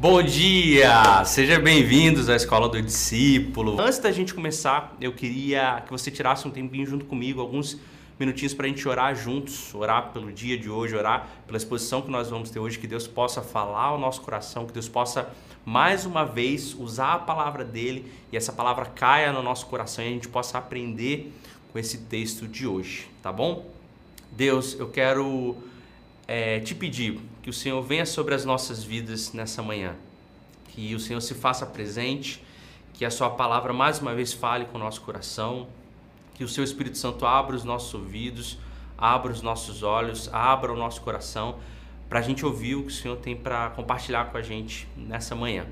[0.00, 1.22] Bom dia!
[1.26, 3.78] Sejam bem-vindos à Escola do Discípulo.
[3.78, 7.78] Antes da gente começar, eu queria que você tirasse um tempinho junto comigo, alguns
[8.18, 12.10] minutinhos para a gente orar juntos, orar pelo dia de hoje, orar pela exposição que
[12.10, 15.28] nós vamos ter hoje, que Deus possa falar ao nosso coração, que Deus possa
[15.66, 20.08] mais uma vez usar a palavra dele e essa palavra caia no nosso coração e
[20.08, 21.30] a gente possa aprender
[21.74, 23.66] com esse texto de hoje, tá bom?
[24.32, 25.58] Deus, eu quero
[26.30, 29.96] é, te pedir que o Senhor venha sobre as nossas vidas nessa manhã,
[30.68, 32.40] que o Senhor se faça presente,
[32.94, 35.66] que a Sua palavra mais uma vez fale com o nosso coração,
[36.34, 38.58] que o Seu Espírito Santo abra os nossos ouvidos,
[38.96, 41.58] abra os nossos olhos, abra o nosso coração,
[42.08, 45.34] para a gente ouvir o que o Senhor tem para compartilhar com a gente nessa
[45.34, 45.66] manhã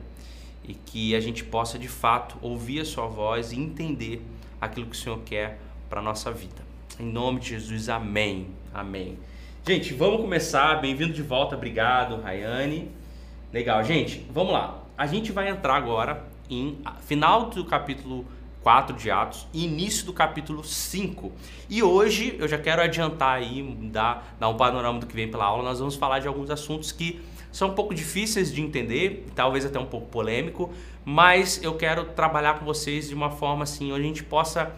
[0.65, 4.21] e que a gente possa de fato ouvir a Sua voz e entender
[4.61, 6.67] aquilo que o Senhor quer para a nossa vida.
[6.99, 8.49] Em nome de Jesus, amém.
[8.75, 9.17] Amém.
[9.69, 10.81] Gente, vamos começar.
[10.81, 12.91] Bem-vindo de volta, obrigado, Rayane.
[13.53, 14.83] Legal, gente, vamos lá.
[14.97, 18.25] A gente vai entrar agora em final do capítulo
[18.63, 21.31] 4 de Atos e início do capítulo 5.
[21.69, 25.45] E hoje eu já quero adiantar aí, dar, dar um panorama do que vem pela
[25.45, 25.63] aula.
[25.63, 27.21] Nós vamos falar de alguns assuntos que
[27.53, 30.73] são um pouco difíceis de entender, talvez até um pouco polêmico,
[31.05, 34.73] mas eu quero trabalhar com vocês de uma forma assim, onde a gente possa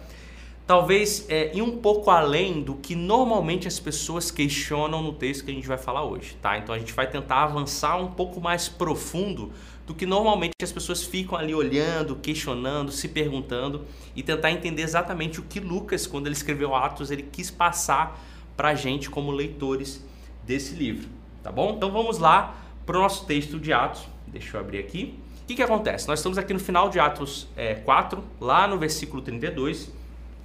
[0.70, 5.50] talvez é, ir um pouco além do que normalmente as pessoas questionam no texto que
[5.50, 6.58] a gente vai falar hoje, tá?
[6.58, 9.50] Então a gente vai tentar avançar um pouco mais profundo
[9.84, 15.40] do que normalmente as pessoas ficam ali olhando, questionando, se perguntando e tentar entender exatamente
[15.40, 18.24] o que Lucas, quando ele escreveu Atos, ele quis passar
[18.56, 20.06] para a gente como leitores
[20.44, 21.08] desse livro,
[21.42, 21.74] tá bom?
[21.76, 22.54] Então vamos lá
[22.86, 24.06] para o nosso texto de Atos.
[24.24, 25.18] Deixa eu abrir aqui.
[25.42, 26.06] O que, que acontece?
[26.06, 29.98] Nós estamos aqui no final de Atos é, 4, lá no versículo 32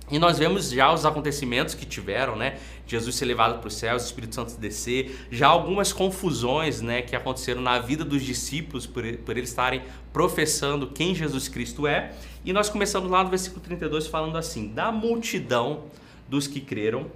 [0.09, 2.58] e nós vemos já os acontecimentos que tiveram, né?
[2.86, 7.16] Jesus ser levado para os céus, o Espírito Santo descer, já algumas confusões, né, que
[7.16, 9.81] aconteceram na vida dos discípulos por, por eles estarem
[10.14, 12.14] professando quem Jesus Cristo é.
[12.44, 15.86] E nós começamos lá no versículo 32 falando assim: da multidão
[16.30, 17.08] dos que creram,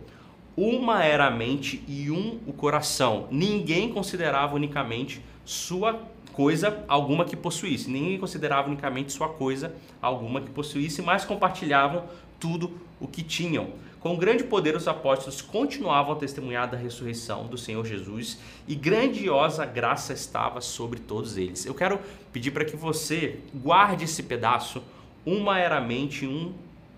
[0.57, 3.27] uma era a mente e um o coração.
[3.29, 5.99] Ninguém considerava unicamente sua
[6.33, 7.89] coisa alguma que possuísse.
[7.89, 12.03] Ninguém considerava unicamente sua coisa alguma que possuísse, mas compartilhavam
[12.39, 13.73] tudo o que tinham.
[13.99, 19.65] Com grande poder, os apóstolos continuavam a testemunhar da ressurreição do Senhor Jesus e grandiosa
[19.65, 21.65] graça estava sobre todos eles.
[21.65, 21.99] Eu quero
[22.31, 24.81] pedir para que você guarde esse pedaço.
[25.25, 26.53] Uma era a mente, um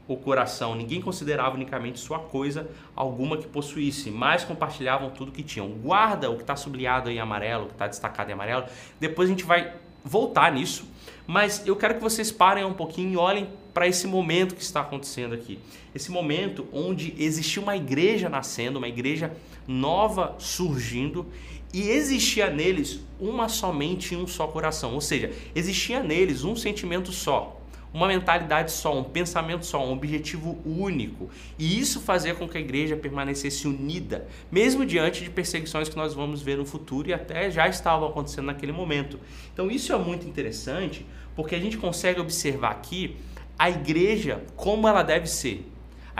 [0.08, 0.76] o coração.
[0.76, 5.70] Ninguém considerava unicamente sua coisa alguma que possuísse, mas compartilhavam tudo que tinham.
[5.70, 8.66] Guarda o que está sublinhado em amarelo, o que está destacado em amarelo.
[9.00, 10.86] Depois a gente vai voltar nisso,
[11.26, 14.82] mas eu quero que vocês parem um pouquinho e olhem para esse momento que está
[14.82, 15.60] acontecendo aqui.
[15.94, 19.34] Esse momento onde existiu uma igreja nascendo, uma igreja
[19.68, 21.26] nova surgindo
[21.74, 27.14] e existia neles uma somente e um só coração, ou seja, existia neles um sentimento
[27.14, 27.62] só,
[27.94, 31.30] uma mentalidade só, um pensamento só, um objetivo único.
[31.58, 36.14] E isso fazia com que a igreja permanecesse unida, mesmo diante de perseguições que nós
[36.14, 39.20] vamos ver no futuro e até já estavam acontecendo naquele momento.
[39.54, 41.06] Então isso é muito interessante,
[41.36, 43.16] porque a gente consegue observar aqui
[43.62, 45.64] a igreja como ela deve ser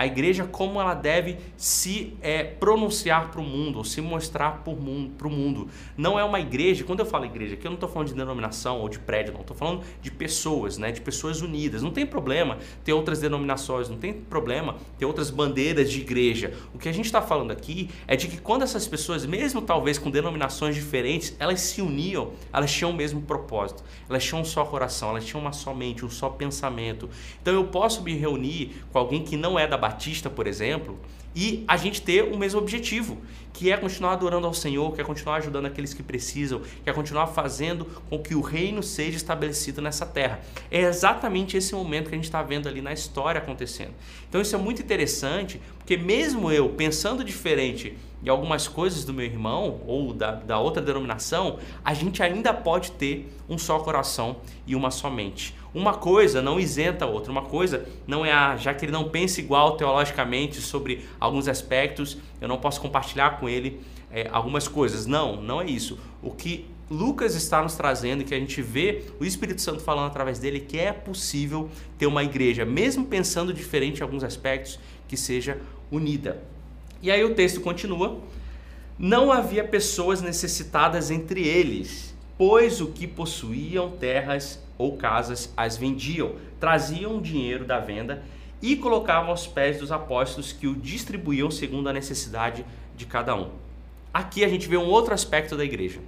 [0.02, 4.72] a igreja como ela deve se é, pronunciar para o mundo, ou se mostrar para
[4.72, 5.68] o mundo.
[5.96, 8.80] Não é uma igreja, quando eu falo igreja aqui, eu não estou falando de denominação
[8.80, 9.42] ou de prédio, não.
[9.42, 10.90] Estou falando de pessoas, né?
[10.90, 11.84] de pessoas unidas.
[11.84, 16.52] Não tem problema ter outras denominações, não tem problema ter outras bandeiras de igreja.
[16.74, 19.98] O que a gente está falando aqui é de que quando essas pessoas, mesmo talvez
[19.98, 24.64] com denominações diferentes, elas se uniam, elas tinham o mesmo propósito, elas tinham um só
[24.64, 27.08] coração, elas tinham uma só mente, um só pensamento.
[27.40, 30.98] Então eu posso me reunir com alguém que não é da Batista, por exemplo,
[31.34, 33.18] e a gente ter o mesmo objetivo,
[33.52, 36.92] que é continuar adorando ao Senhor, que é continuar ajudando aqueles que precisam, que é
[36.92, 40.40] continuar fazendo com que o reino seja estabelecido nessa terra.
[40.70, 43.92] É exatamente esse momento que a gente está vendo ali na história acontecendo.
[44.28, 49.26] Então isso é muito interessante, porque mesmo eu pensando diferente de algumas coisas do meu
[49.26, 54.36] irmão ou da, da outra denominação, a gente ainda pode ter um só coração
[54.66, 55.54] e uma só mente.
[55.74, 57.32] Uma coisa não isenta a outra.
[57.32, 62.18] Uma coisa não é a, já que ele não pensa igual teologicamente sobre alguns aspectos,
[62.40, 63.80] eu não posso compartilhar com ele
[64.10, 65.06] é, algumas coisas.
[65.06, 65.98] Não, não é isso.
[66.22, 70.38] O que Lucas está nos trazendo que a gente vê o Espírito Santo falando através
[70.38, 74.78] dele que é possível ter uma igreja, mesmo pensando diferente em alguns aspectos,
[75.08, 75.58] que seja
[75.90, 76.42] unida.
[77.00, 78.20] E aí o texto continua:
[78.98, 86.36] Não havia pessoas necessitadas entre eles, pois o que possuíam terras ou casas as vendiam,
[86.58, 88.22] traziam o dinheiro da venda
[88.60, 92.64] e colocavam aos pés dos apóstolos que o distribuíam segundo a necessidade
[92.96, 93.50] de cada um.
[94.14, 96.00] Aqui a gente vê um outro aspecto da igreja.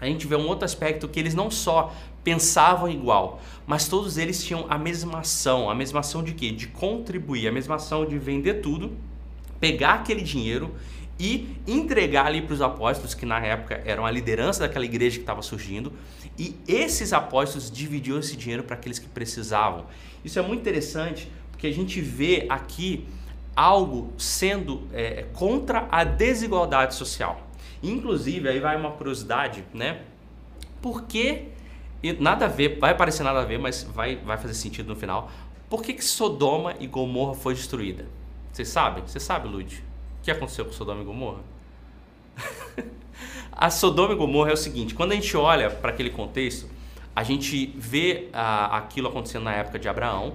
[0.00, 4.42] a gente vê um outro aspecto que eles não só pensavam igual, mas todos eles
[4.44, 5.70] tinham a mesma ação.
[5.70, 6.50] A mesma ação de quê?
[6.50, 8.92] De contribuir, a mesma ação de vender tudo,
[9.60, 10.74] pegar aquele dinheiro
[11.18, 15.22] e entregar ali para os apóstolos, que na época eram a liderança daquela igreja que
[15.22, 15.92] estava surgindo,
[16.38, 19.86] e esses apóstolos dividiam esse dinheiro para aqueles que precisavam.
[20.24, 23.06] Isso é muito interessante porque a gente vê aqui
[23.54, 27.40] algo sendo é, contra a desigualdade social.
[27.82, 30.02] Inclusive, aí vai uma curiosidade, né?
[30.82, 31.48] Por que,
[32.18, 35.30] nada a ver, vai parecer nada a ver, mas vai, vai fazer sentido no final.
[35.70, 38.06] Por que, que Sodoma e Gomorra foi destruída?
[38.52, 39.06] Vocês sabem?
[39.06, 39.82] Você sabe, Lud?
[40.20, 41.40] O que aconteceu com Sodoma e Gomorra?
[43.56, 46.68] a Sodoma e Gomorra é o seguinte: quando a gente olha para aquele contexto,
[47.14, 50.34] a gente vê ah, aquilo acontecendo na época de Abraão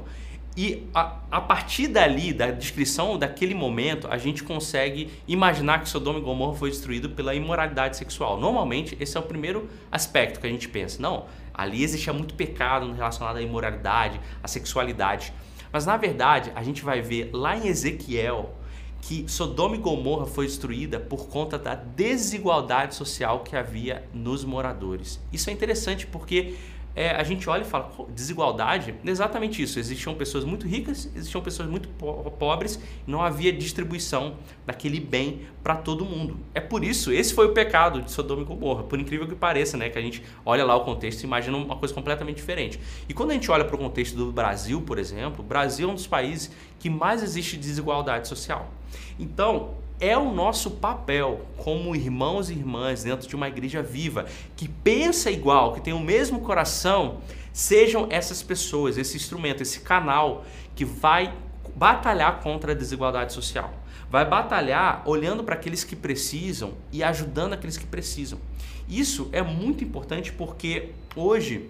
[0.58, 6.20] e a, a, partir dali, da descrição daquele momento, a gente consegue imaginar que Sodoma
[6.20, 8.38] e Gomorra foi destruído pela imoralidade sexual.
[8.38, 11.02] Normalmente, esse é o primeiro aspecto que a gente pensa.
[11.02, 15.32] Não, ali existia muito pecado relacionado à imoralidade, à sexualidade.
[15.72, 18.54] Mas na verdade, a gente vai ver lá em Ezequiel
[19.02, 25.20] que Sodoma e Gomorra foi destruída por conta da desigualdade social que havia nos moradores.
[25.32, 26.56] Isso é interessante porque
[27.00, 29.80] é, a gente olha e fala, desigualdade, exatamente isso.
[29.80, 34.36] Existiam pessoas muito ricas, existiam pessoas muito po pobres, não havia distribuição
[34.66, 36.36] daquele bem para todo mundo.
[36.54, 39.78] É por isso, esse foi o pecado de Sodoma e Gomorra, por incrível que pareça,
[39.78, 39.90] né?
[39.90, 42.78] Que a gente olha lá o contexto e imagina uma coisa completamente diferente.
[43.08, 45.92] E quando a gente olha para o contexto do Brasil, por exemplo, o Brasil é
[45.94, 48.70] um dos países que mais existe desigualdade social.
[49.18, 54.26] Então, é o nosso papel como irmãos e irmãs dentro de uma igreja viva,
[54.56, 57.20] que pensa igual, que tem o mesmo coração,
[57.52, 61.34] sejam essas pessoas, esse instrumento, esse canal que vai
[61.76, 63.74] batalhar contra a desigualdade social.
[64.10, 68.40] Vai batalhar olhando para aqueles que precisam e ajudando aqueles que precisam.
[68.88, 71.70] Isso é muito importante porque hoje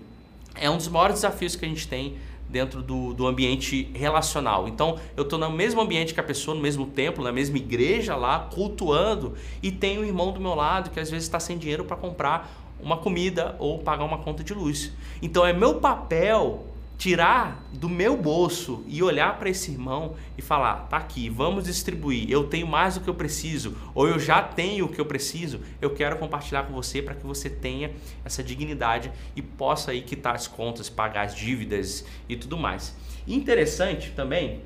[0.56, 2.18] é um dos maiores desafios que a gente tem
[2.50, 4.68] dentro do, do ambiente relacional.
[4.68, 8.16] Então, eu estou no mesmo ambiente que a pessoa, no mesmo templo, na mesma igreja
[8.16, 11.86] lá, cultuando, e tem um irmão do meu lado que às vezes está sem dinheiro
[11.86, 12.52] para comprar
[12.82, 14.92] uma comida ou pagar uma conta de luz.
[15.22, 16.66] Então, é meu papel
[17.00, 22.30] tirar do meu bolso e olhar para esse irmão e falar: tá aqui, vamos distribuir.
[22.30, 25.62] Eu tenho mais do que eu preciso, ou eu já tenho o que eu preciso.
[25.82, 27.92] Eu quero compartilhar com você para que você tenha
[28.26, 32.94] essa dignidade e possa aí quitar as contas, pagar as dívidas e tudo mais.
[33.26, 34.62] Interessante também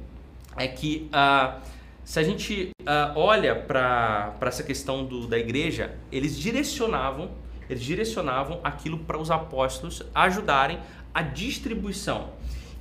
[0.58, 1.62] é que uh,
[2.04, 8.60] se a gente uh, olha para essa questão do, da igreja, eles direcionavam eles direcionavam
[8.64, 10.80] aquilo para os apóstolos ajudarem
[11.14, 12.30] a distribuição.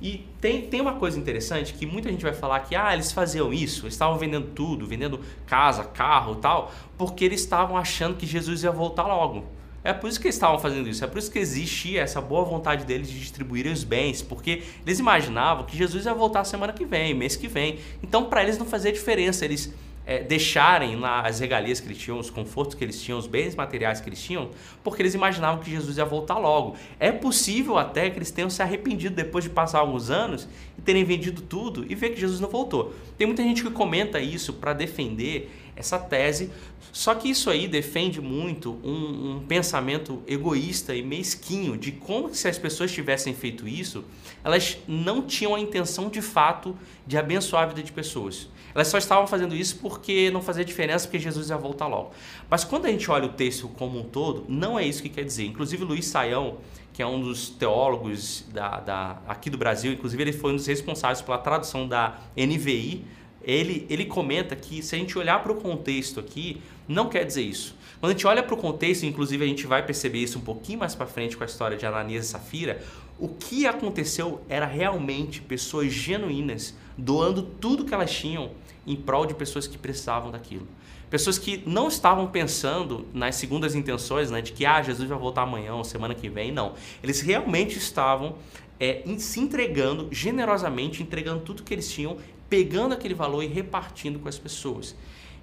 [0.01, 3.53] E tem, tem uma coisa interessante que muita gente vai falar que ah, eles faziam
[3.53, 8.63] isso, eles estavam vendendo tudo, vendendo casa, carro tal, porque eles estavam achando que Jesus
[8.63, 9.45] ia voltar logo.
[9.81, 12.43] É por isso que eles estavam fazendo isso, é por isso que existia essa boa
[12.43, 16.85] vontade deles de distribuir os bens, porque eles imaginavam que Jesus ia voltar semana que
[16.85, 17.79] vem, mês que vem.
[18.01, 19.73] Então, para eles não fazia diferença, eles
[20.05, 23.55] é, deixarem lá as regalias que eles tinham, os confortos que eles tinham, os bens
[23.55, 24.49] materiais que eles tinham,
[24.83, 26.75] porque eles imaginavam que Jesus ia voltar logo.
[26.99, 30.47] É possível até que eles tenham se arrependido depois de passar alguns anos
[30.77, 32.93] e terem vendido tudo e ver que Jesus não voltou.
[33.17, 36.51] Tem muita gente que comenta isso para defender essa tese,
[36.91, 42.47] só que isso aí defende muito um, um, pensamento egoísta e mesquinho de como se
[42.47, 44.03] as pessoas tivessem feito isso,
[44.43, 48.47] elas não tinham a intenção de fato de abençoar a vida de pessoas.
[48.73, 52.11] Elas só estavam fazendo isso porque não fazia diferença, porque Jesus ia voltar logo.
[52.49, 55.23] Mas quando a gente olha o texto como um todo, não é isso que quer
[55.23, 55.45] dizer.
[55.45, 56.57] Inclusive, Luiz Saião,
[56.91, 60.67] que é um dos teólogos da, da, aqui do Brasil, inclusive ele foi um dos
[60.67, 63.03] responsáveis pela tradução da NVI,
[63.43, 67.41] ele, ele comenta que se a gente olhar para o contexto aqui, não quer dizer
[67.41, 67.75] isso.
[67.99, 70.79] Quando a gente olha para o contexto, inclusive a gente vai perceber isso um pouquinho
[70.79, 72.81] mais para frente com a história de Ananias e Safira,
[73.19, 78.51] o que aconteceu era realmente pessoas genuínas doando tudo que elas tinham
[78.85, 80.67] em prol de pessoas que precisavam daquilo.
[81.09, 85.43] Pessoas que não estavam pensando nas segundas intenções, né, de que ah, Jesus vai voltar
[85.43, 86.73] amanhã ou semana que vem, não.
[87.03, 88.35] Eles realmente estavam
[88.79, 92.17] é, se entregando generosamente, entregando tudo que eles tinham,
[92.49, 94.95] pegando aquele valor e repartindo com as pessoas.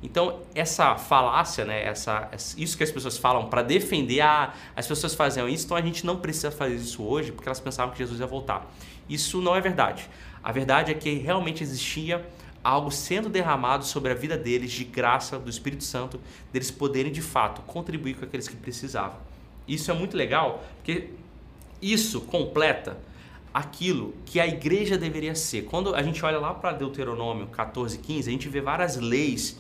[0.03, 5.15] Então, essa falácia, né, essa, isso que as pessoas falam para defender, ah, as pessoas
[5.15, 8.19] faziam isso, então a gente não precisa fazer isso hoje porque elas pensavam que Jesus
[8.19, 8.69] ia voltar.
[9.09, 10.09] Isso não é verdade.
[10.43, 12.27] A verdade é que realmente existia
[12.62, 16.21] algo sendo derramado sobre a vida deles de graça do Espírito Santo,
[16.52, 19.19] deles poderem de fato contribuir com aqueles que precisavam.
[19.67, 21.11] Isso é muito legal, porque
[21.81, 22.99] isso completa
[23.52, 25.62] aquilo que a igreja deveria ser.
[25.62, 29.59] Quando a gente olha lá para Deuteronômio 14, 15, a gente vê várias leis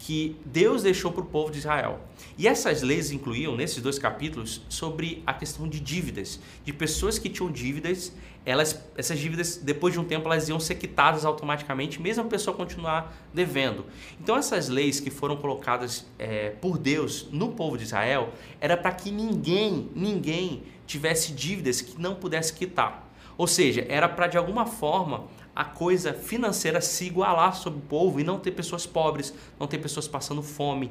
[0.00, 2.00] que Deus deixou para o povo de Israel.
[2.38, 7.28] E essas leis incluíam, nesses dois capítulos, sobre a questão de dívidas, de pessoas que
[7.28, 8.10] tinham dívidas,
[8.44, 12.56] elas, essas dívidas, depois de um tempo, elas iam ser quitadas automaticamente, mesmo a pessoa
[12.56, 13.84] continuar devendo.
[14.18, 18.92] Então, essas leis que foram colocadas é, por Deus no povo de Israel, era para
[18.92, 23.06] que ninguém, ninguém tivesse dívidas que não pudesse quitar.
[23.36, 25.24] Ou seja, era para de alguma forma
[25.60, 29.76] a coisa financeira se igualar sobre o povo e não ter pessoas pobres, não ter
[29.76, 30.90] pessoas passando fome.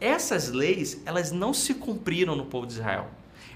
[0.00, 3.08] Essas leis, elas não se cumpriram no povo de Israel.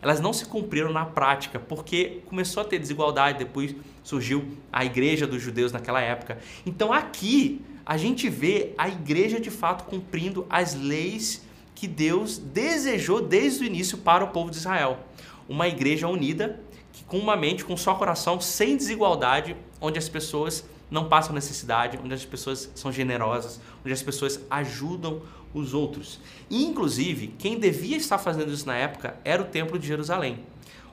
[0.03, 3.73] Elas não se cumpriram na prática, porque começou a ter desigualdade, depois
[4.03, 6.39] surgiu a igreja dos judeus naquela época.
[6.67, 11.41] Então aqui a gente vê a igreja de fato cumprindo as leis
[11.73, 14.99] que Deus desejou desde o início para o povo de Israel.
[15.49, 16.59] Uma igreja unida,
[16.93, 21.99] que com uma mente, com só coração, sem desigualdade, onde as pessoas não passam necessidade,
[22.03, 26.19] onde as pessoas são generosas, onde as pessoas ajudam os outros.
[26.51, 30.41] E, inclusive, quem devia estar fazendo isso na época era o Templo de Jerusalém.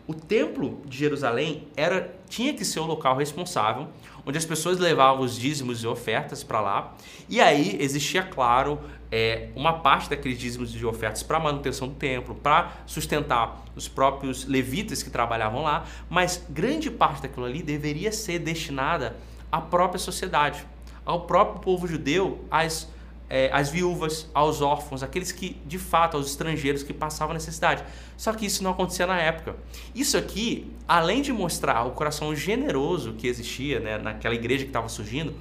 [0.08, 3.88] O Templo de Jerusalém era, tinha que ser o local responsável,
[4.25, 6.96] onde as pessoas levavam os dízimos e ofertas para lá.
[7.29, 8.79] E aí existia, claro,
[9.12, 14.46] é, uma parte daqueles dízimos e ofertas para manutenção do templo, para sustentar os próprios
[14.46, 19.15] levitas que trabalhavam lá, mas grande parte daquilo ali deveria ser destinada
[19.51, 20.65] à própria sociedade,
[21.05, 22.89] ao próprio povo judeu, às
[23.29, 27.84] é, viúvas, aos órfãos, aqueles que, de fato, aos estrangeiros que passavam necessidade.
[28.15, 29.55] Só que isso não acontecia na época.
[29.94, 34.89] Isso aqui, além de mostrar o coração generoso que existia né, naquela igreja que estava
[34.89, 35.34] surgindo,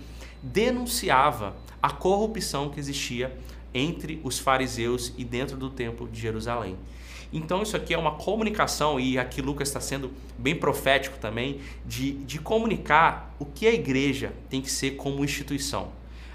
[0.43, 3.37] denunciava a corrupção que existia
[3.73, 6.77] entre os fariseus e dentro do templo de Jerusalém.
[7.33, 12.13] Então isso aqui é uma comunicação, e aqui Lucas está sendo bem profético também, de,
[12.13, 15.91] de comunicar o que a igreja tem que ser como instituição.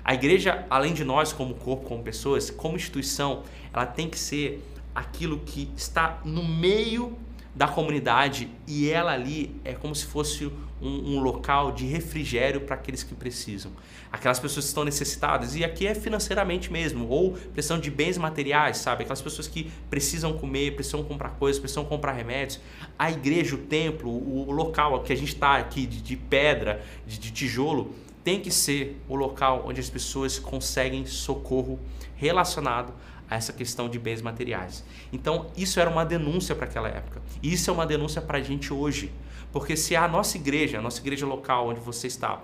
[0.10, 4.60] A igreja, além de nós como corpo, como pessoas, como instituição, ela tem que ser
[4.96, 7.16] aquilo que está no meio
[7.54, 10.51] da comunidade e ela ali é como se fosse
[10.82, 13.72] um, um local de refrigério para aqueles que precisam.
[14.12, 18.78] Aquelas pessoas que estão necessitadas, e aqui é financeiramente mesmo, ou precisam de bens materiais,
[18.78, 19.04] sabe?
[19.04, 22.60] Aquelas pessoas que precisam comer, precisam comprar coisas, precisam comprar remédios.
[22.98, 27.20] A igreja, o templo, o local que a gente está aqui de, de pedra, de,
[27.20, 31.79] de tijolo, tem que ser o local onde as pessoas conseguem socorro
[32.15, 32.93] relacionado
[33.29, 34.83] a essa questão de bens materiais.
[35.13, 37.21] Então, isso era uma denúncia para aquela época.
[37.41, 39.11] E isso é uma denúncia para a gente hoje.
[39.51, 42.41] Porque se a nossa igreja, a nossa igreja local onde você está,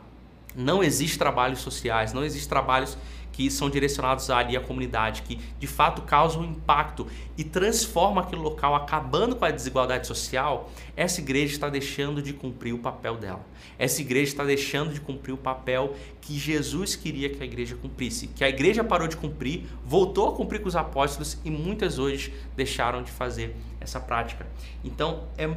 [0.56, 2.98] não existe trabalhos sociais, não existe trabalhos
[3.36, 7.06] que são direcionados ali à comunidade, que de fato causam um impacto
[7.38, 12.74] e transforma aquele local, acabando com a desigualdade social, essa igreja está deixando de cumprir
[12.74, 13.46] o papel dela.
[13.78, 18.28] Essa igreja está deixando de cumprir o papel que Jesus queria que a igreja cumprisse.
[18.28, 22.34] Que a igreja parou de cumprir, voltou a cumprir com os apóstolos e muitas hoje
[22.56, 24.48] deixaram de fazer essa prática.
[24.82, 25.50] Então é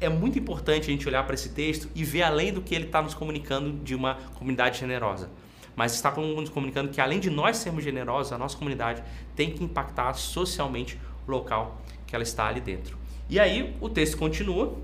[0.00, 2.84] é muito importante a gente olhar para esse texto e ver além do que ele
[2.84, 5.30] está nos comunicando de uma comunidade generosa
[5.76, 9.02] mas está nos comunicando que além de nós sermos generosos, a nossa comunidade
[9.34, 12.96] tem que impactar socialmente o local que ela está ali dentro.
[13.28, 14.76] E aí o texto continua,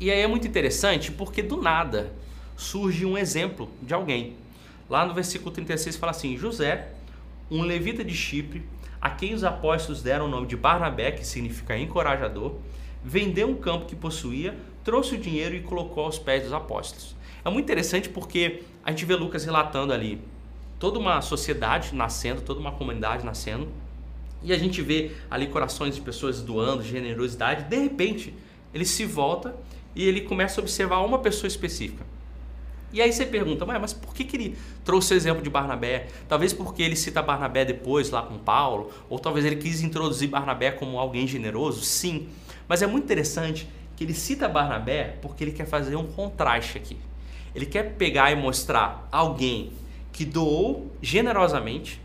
[0.00, 2.12] e aí é muito interessante porque do nada
[2.56, 4.34] surge um exemplo de alguém.
[4.88, 6.88] Lá no versículo 36 fala assim: José,
[7.50, 8.62] um levita de Chipre,
[9.00, 12.56] a quem os apóstolos deram o nome de Barnabé, que significa encorajador,
[13.04, 17.14] vendeu um campo que possuía, trouxe o dinheiro e colocou aos pés dos apóstolos.
[17.46, 20.20] É muito interessante porque a gente vê Lucas relatando ali
[20.80, 23.68] toda uma sociedade nascendo, toda uma comunidade nascendo,
[24.42, 27.70] e a gente vê ali corações de pessoas doando, generosidade.
[27.70, 28.34] De repente,
[28.74, 29.54] ele se volta
[29.94, 32.04] e ele começa a observar uma pessoa específica.
[32.92, 36.08] E aí você pergunta, mas por que, que ele trouxe o exemplo de Barnabé?
[36.28, 40.72] Talvez porque ele cita Barnabé depois lá com Paulo, ou talvez ele quis introduzir Barnabé
[40.72, 41.84] como alguém generoso?
[41.84, 42.28] Sim,
[42.66, 46.96] mas é muito interessante que ele cita Barnabé porque ele quer fazer um contraste aqui.
[47.56, 49.72] Ele quer pegar e mostrar alguém
[50.12, 51.98] que doou generosamente,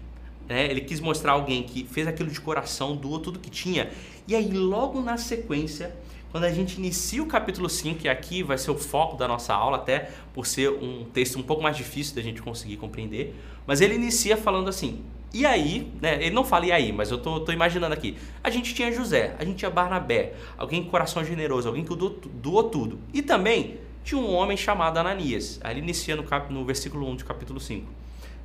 [0.47, 0.65] né?
[0.71, 3.91] ele quis mostrar alguém que fez aquilo de coração, doou tudo que tinha.
[4.25, 5.93] E aí, logo na sequência,
[6.31, 9.53] quando a gente inicia o capítulo 5, que aqui vai ser o foco da nossa
[9.53, 13.35] aula, até por ser um texto um pouco mais difícil da gente conseguir compreender,
[13.67, 15.03] mas ele inicia falando assim:
[15.33, 18.17] e aí, né, ele não fala e aí, mas eu tô, tô, imaginando aqui.
[18.41, 22.17] A gente tinha José, a gente tinha Barnabé, alguém com coração generoso, alguém que doou,
[22.35, 22.99] doou tudo.
[23.13, 25.59] E também de um homem chamado Ananias.
[25.63, 27.87] Ele inicia no, cap, no versículo 1 de capítulo 5.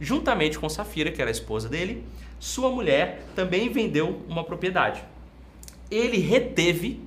[0.01, 2.05] Juntamente com Safira, que era a esposa dele,
[2.39, 5.03] sua mulher também vendeu uma propriedade.
[5.91, 7.01] Ele reteve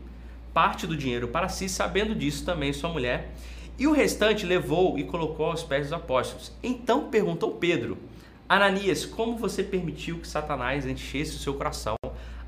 [0.53, 3.31] parte do dinheiro para si, sabendo disso também sua mulher,
[3.77, 6.51] e o restante levou e colocou aos pés dos apóstolos.
[6.63, 7.97] Então perguntou Pedro:
[8.47, 11.95] Ananias, como você permitiu que Satanás enchesse o seu coração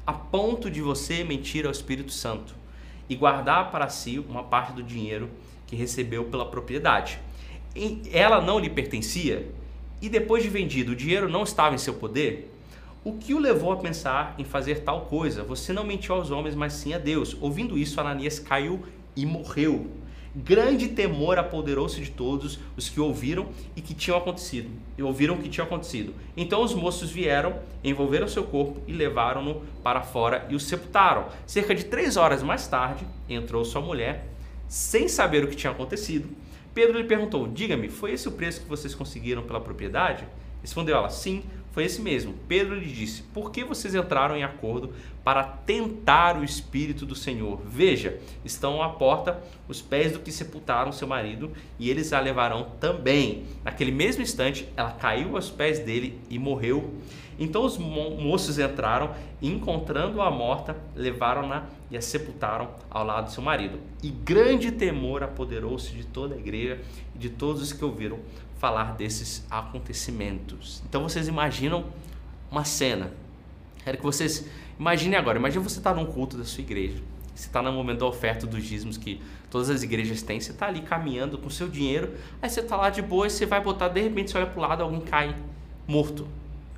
[0.06, 2.56] a ponto de você mentir ao Espírito Santo
[3.08, 5.30] e guardar para si uma parte do dinheiro
[5.72, 7.18] que recebeu pela propriedade?
[8.12, 9.48] Ela não lhe pertencia
[10.02, 12.54] e depois de vendido o dinheiro não estava em seu poder?
[13.06, 15.44] O que o levou a pensar em fazer tal coisa?
[15.44, 17.38] Você não mentiu aos homens, mas sim a Deus.
[17.40, 18.84] Ouvindo isso, Ananias caiu
[19.16, 19.90] e morreu.
[20.36, 24.70] Grande temor apoderou-se de todos os que ouviram e que tinham acontecido.
[24.98, 26.14] E ouviram o que tinha acontecido.
[26.36, 31.28] Então os moços vieram, envolveram seu corpo e levaram-no para fora e o sepultaram.
[31.48, 34.31] Cerca de três horas mais tarde, entrou sua mulher,
[34.72, 36.30] sem saber o que tinha acontecido.
[36.74, 40.26] Pedro lhe perguntou: Diga-me, foi esse o preço que vocês conseguiram pela propriedade?
[40.62, 42.34] Respondeu ela: Sim, foi esse mesmo.
[42.48, 44.94] Pedro lhe disse: Por que vocês entraram em acordo
[45.26, 47.62] para tentar o Espírito do Senhor?
[47.66, 52.72] Veja, estão à porta os pés do que sepultaram seu marido e eles a levarão
[52.80, 53.44] também.
[53.66, 56.94] Naquele mesmo instante, ela caiu aos pés dele e morreu.
[57.42, 63.42] Então os moços entraram e, encontrando-a morta, levaram-na e a sepultaram ao lado do seu
[63.42, 63.80] marido.
[64.04, 66.80] E grande temor apoderou-se de toda a igreja
[67.16, 68.20] e de todos os que ouviram
[68.60, 70.84] falar desses acontecimentos.
[70.88, 71.86] Então vocês imaginam
[72.52, 73.12] uma cena.
[73.84, 74.48] Quero que vocês
[74.80, 75.40] imaginem agora.
[75.40, 77.02] Imagine você estar tá num culto da sua igreja.
[77.34, 79.20] Você está no momento da oferta dos dízimos que
[79.50, 80.40] todas as igrejas têm.
[80.40, 82.14] Você está ali caminhando com seu dinheiro.
[82.40, 83.88] Aí você está lá de boa e você vai botar.
[83.88, 85.36] De repente você olha para o lado alguém cai
[85.88, 86.28] morto.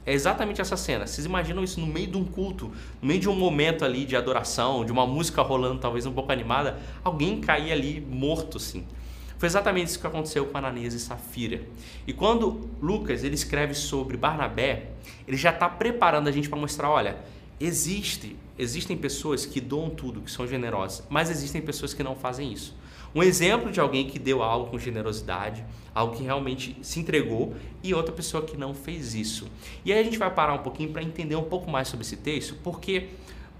[0.06, 1.08] É exatamente essa cena.
[1.08, 4.16] Vocês imaginam isso no meio de um culto, no meio de um momento ali de
[4.16, 8.86] adoração, de uma música rolando talvez um pouco animada, alguém cair ali morto assim.
[9.38, 11.62] Foi exatamente isso que aconteceu com Ananias e Safira.
[12.08, 14.92] E quando Lucas ele escreve sobre Barnabé,
[15.28, 17.18] ele já está preparando a gente para mostrar, olha,
[17.60, 22.52] existe, existem pessoas que doam tudo, que são generosas, mas existem pessoas que não fazem
[22.52, 22.76] isso.
[23.16, 27.54] Um exemplo de alguém que deu algo com generosidade, algo que realmente se entregou,
[27.84, 29.48] e outra pessoa que não fez isso.
[29.86, 32.18] E aí a gente vai parar um pouquinho para entender um pouco mais sobre esse
[32.18, 33.10] texto, porque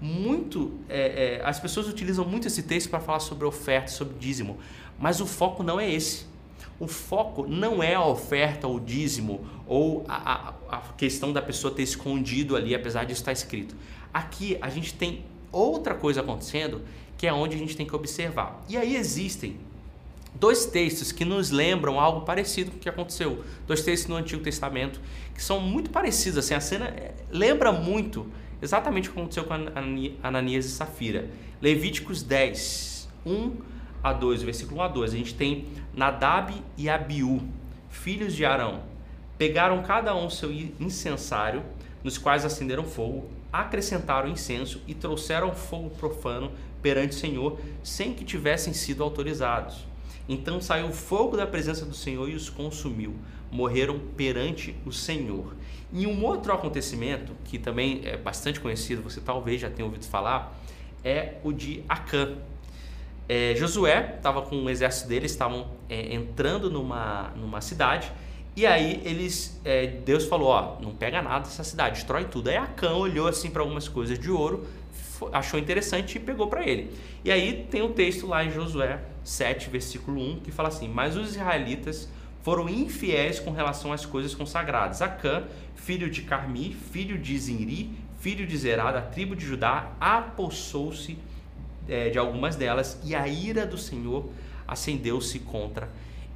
[0.00, 4.58] muito é, é, as pessoas utilizam muito esse texto para falar sobre oferta, sobre dízimo,
[4.98, 6.26] mas o foco não é esse.
[6.80, 11.72] O foco não é a oferta, o dízimo ou a, a, a questão da pessoa
[11.72, 13.76] ter escondido ali, apesar disso estar escrito.
[14.12, 16.82] Aqui a gente tem outra coisa acontecendo
[17.16, 18.64] que é onde a gente tem que observar.
[18.68, 19.56] E aí existem
[20.34, 23.44] dois textos que nos lembram algo parecido com o que aconteceu.
[23.66, 25.00] Dois textos no Antigo Testamento
[25.34, 26.38] que são muito parecidos.
[26.38, 28.26] Assim, a cena é, lembra muito
[28.60, 29.54] exatamente o que aconteceu com
[30.22, 31.28] Ananias e Safira.
[31.60, 33.52] Levíticos 10, 1
[34.02, 37.42] a 2, versículo 1 a 2, a gente tem Nadab e Abiú,
[37.88, 38.82] filhos de Arão,
[39.38, 41.62] pegaram cada um seu incensário,
[42.02, 46.52] nos quais acenderam fogo, acrescentaram incenso e trouxeram fogo profano
[46.84, 49.86] perante o Senhor, sem que tivessem sido autorizados.
[50.28, 53.14] Então saiu fogo da presença do Senhor e os consumiu.
[53.50, 55.54] Morreram perante o Senhor.
[55.90, 60.54] E um outro acontecimento, que também é bastante conhecido, você talvez já tenha ouvido falar,
[61.02, 62.36] é o de Acã.
[63.26, 68.12] É, Josué estava com o exército dele, estavam é, entrando numa, numa cidade,
[68.54, 72.48] e aí eles, é, Deus falou, ó, não pega nada dessa cidade, destrói tudo.
[72.48, 74.66] Aí Acã olhou assim para algumas coisas de ouro,
[75.32, 76.92] achou interessante e pegou para ele.
[77.24, 81.16] E aí tem um texto lá em Josué 7, versículo 1, que fala assim: Mas
[81.16, 82.08] os israelitas
[82.42, 85.00] foram infiéis com relação às coisas consagradas.
[85.00, 91.18] Acã, filho de Carmi, filho de Zinri, filho de Zerá, da tribo de Judá, apossou-se
[91.88, 94.28] é, de algumas delas e a ira do Senhor
[94.66, 95.88] acendeu-se contra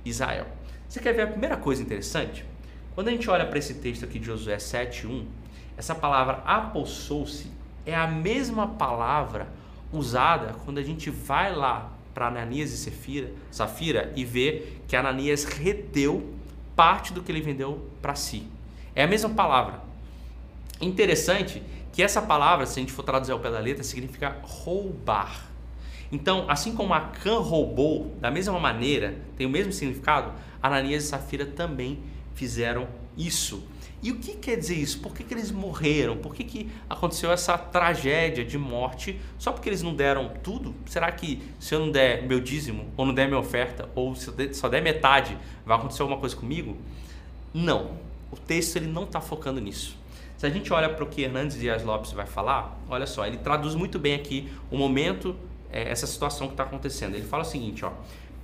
[0.04, 0.46] Israel.
[0.88, 2.44] Você quer ver a primeira coisa interessante?
[2.94, 5.24] Quando a gente olha para esse texto aqui de Josué 7:1,
[5.76, 7.50] essa palavra apossou-se
[7.88, 9.48] é a mesma palavra
[9.90, 15.44] usada quando a gente vai lá para Ananias e Safira, Safira e vê que Ananias
[15.44, 16.34] reteu
[16.76, 18.46] parte do que ele vendeu para si.
[18.94, 19.80] É a mesma palavra.
[20.78, 25.48] Interessante que essa palavra, se a gente for traduzir ao pé da letra, significa roubar.
[26.12, 31.46] Então, assim como Acã roubou, da mesma maneira, tem o mesmo significado, Ananias e Safira
[31.46, 32.00] também
[32.34, 33.66] fizeram isso.
[34.00, 35.00] E o que quer dizer isso?
[35.00, 36.16] Por que, que eles morreram?
[36.16, 40.74] Por que, que aconteceu essa tragédia de morte só porque eles não deram tudo?
[40.86, 44.28] Será que se eu não der meu dízimo, ou não der minha oferta, ou se
[44.28, 46.76] eu só der metade, vai acontecer alguma coisa comigo?
[47.52, 47.90] Não.
[48.30, 49.96] O texto ele não está focando nisso.
[50.36, 53.38] Se a gente olha para o que Hernandes Dias Lopes vai falar, olha só, ele
[53.38, 55.34] traduz muito bem aqui o momento,
[55.72, 57.16] é, essa situação que está acontecendo.
[57.16, 57.90] Ele fala o seguinte, ó.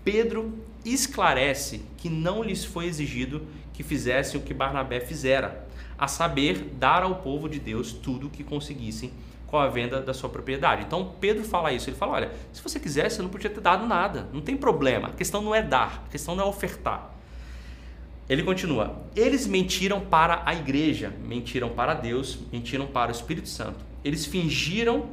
[0.02, 0.52] Pedro
[0.84, 3.42] esclarece que não lhes foi exigido
[3.74, 5.66] que fizessem o que Barnabé fizera,
[5.98, 9.12] a saber, dar ao povo de Deus tudo o que conseguissem
[9.46, 10.82] com a venda da sua propriedade.
[10.82, 13.86] Então Pedro fala isso, ele fala: olha, se você quisesse, você não podia ter dado
[13.86, 15.08] nada, não tem problema.
[15.08, 17.14] A questão não é dar, a questão não é ofertar.
[18.28, 23.84] Ele continua: Eles mentiram para a igreja, mentiram para Deus, mentiram para o Espírito Santo.
[24.04, 25.06] Eles fingiram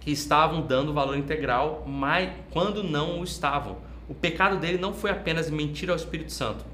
[0.00, 3.78] que estavam dando valor integral, mas quando não o estavam.
[4.08, 6.64] O pecado dele não foi apenas mentir ao Espírito Santo,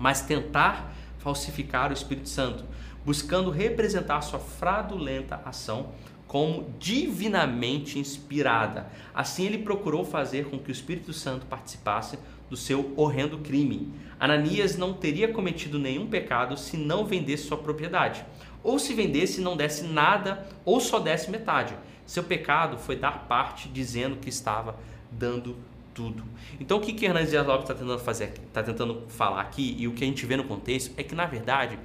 [0.00, 2.64] mas tentar falsificar o Espírito Santo,
[3.04, 5.92] buscando representar sua fraudulenta ação
[6.26, 8.86] como divinamente inspirada.
[9.12, 13.92] Assim ele procurou fazer com que o Espírito Santo participasse do seu horrendo crime.
[14.18, 18.24] Ananias não teria cometido nenhum pecado se não vendesse sua propriedade,
[18.62, 21.74] ou se vendesse e não desse nada, ou só desse metade.
[22.06, 24.76] Seu pecado foi dar parte dizendo que estava
[25.10, 25.56] dando
[26.00, 26.24] tudo.
[26.58, 29.86] Então o que que Hernandes Dias Lopes está tentando fazer, está tentando falar aqui e
[29.86, 31.78] o que a gente vê no contexto é que na verdade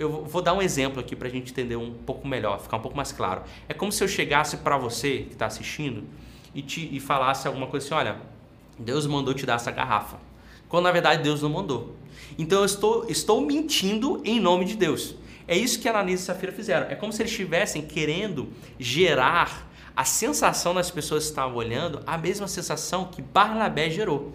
[0.00, 2.80] eu vou dar um exemplo aqui para a gente entender um pouco melhor, ficar um
[2.80, 3.42] pouco mais claro.
[3.68, 6.02] É como se eu chegasse para você que está assistindo
[6.52, 8.16] e, te, e falasse alguma coisa assim: olha,
[8.76, 10.16] Deus mandou te dar essa garrafa.
[10.68, 11.94] Quando na verdade Deus não mandou.
[12.36, 15.14] Então eu estou, estou mentindo em nome de Deus.
[15.46, 16.88] É isso que Ananias e Safira fizeram.
[16.88, 18.48] É como se eles estivessem querendo
[18.78, 24.32] gerar a sensação nas pessoas que estavam olhando, a mesma sensação que Barnabé gerou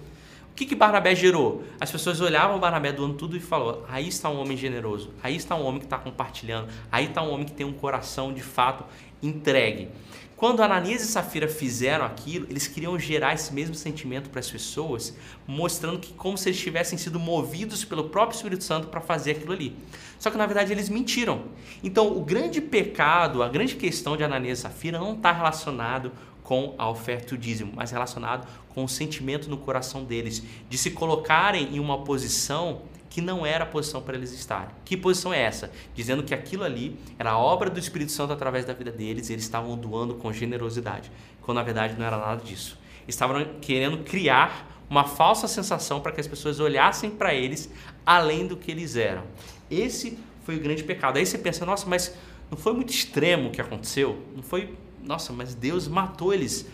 [0.57, 1.63] que, que Barnabé gerou?
[1.79, 5.55] As pessoas olhavam Barnabé doando tudo e falou: aí está um homem generoso, aí está
[5.55, 8.83] um homem que está compartilhando, aí está um homem que tem um coração de fato
[9.21, 9.89] entregue.
[10.37, 15.17] Quando Ananias e Safira fizeram aquilo, eles queriam gerar esse mesmo sentimento para as pessoas,
[15.47, 19.51] mostrando que como se eles tivessem sido movidos pelo próprio Espírito Santo para fazer aquilo
[19.51, 19.75] ali.
[20.19, 21.45] Só que na verdade eles mentiram.
[21.83, 26.11] Então o grande pecado, a grande questão de Ananias e Safira não está relacionado
[26.43, 30.77] com a oferta e o dízimo, mas relacionado com o sentimento no coração deles de
[30.77, 32.83] se colocarem em uma posição
[33.17, 34.69] que não era a posição para eles estarem.
[34.85, 35.71] Que posição é essa?
[35.95, 39.33] Dizendo que aquilo ali era a obra do Espírito Santo através da vida deles e
[39.33, 42.77] eles estavam doando com generosidade, quando na verdade não era nada disso.
[43.07, 47.71] Estavam querendo criar uma falsa sensação para que as pessoas olhassem para eles
[48.05, 49.23] além do que eles eram.
[49.67, 51.17] Esse foi o grande pecado.
[51.17, 52.15] Aí você pensa, nossa, mas
[52.51, 54.21] não foi muito extremo o que aconteceu?
[54.35, 56.67] Não foi nossa, mas Deus matou eles.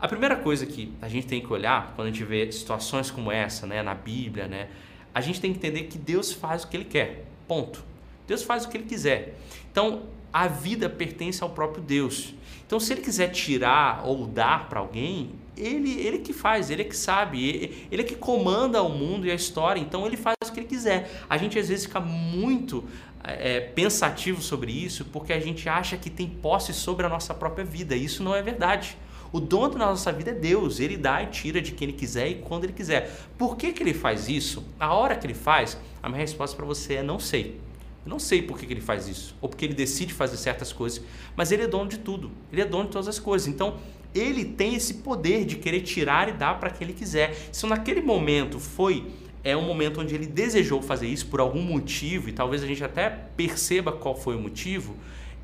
[0.00, 3.30] A primeira coisa que a gente tem que olhar quando a gente vê situações como
[3.30, 4.68] essa, né, na Bíblia, né,
[5.14, 7.24] a gente tem que entender que Deus faz o que Ele quer.
[7.46, 7.84] Ponto.
[8.26, 9.38] Deus faz o que Ele quiser.
[9.70, 12.34] Então, a vida pertence ao próprio Deus.
[12.66, 16.84] Então, se Ele quiser tirar ou dar para alguém, ele, ele que faz, ele é
[16.84, 19.80] que sabe, ele, ele é que comanda o mundo e a história.
[19.80, 21.24] Então, Ele faz o que Ele quiser.
[21.30, 22.84] A gente às vezes fica muito
[23.22, 27.64] é, pensativo sobre isso porque a gente acha que tem posse sobre a nossa própria
[27.64, 27.94] vida.
[27.94, 28.98] Isso não é verdade.
[29.34, 32.28] O dono da nossa vida é Deus, ele dá e tira de quem ele quiser
[32.28, 33.10] e quando ele quiser.
[33.36, 34.62] Por que, que ele faz isso?
[34.78, 37.60] A hora que ele faz, a minha resposta para você é não sei.
[38.06, 40.72] Eu não sei por que, que ele faz isso, ou porque ele decide fazer certas
[40.72, 41.02] coisas,
[41.34, 43.48] mas ele é dono de tudo, ele é dono de todas as coisas.
[43.48, 43.76] Então,
[44.14, 47.34] ele tem esse poder de querer tirar e dar para quem ele quiser.
[47.50, 49.04] Se naquele momento foi
[49.42, 52.84] é um momento onde ele desejou fazer isso por algum motivo, e talvez a gente
[52.84, 54.94] até perceba qual foi o motivo,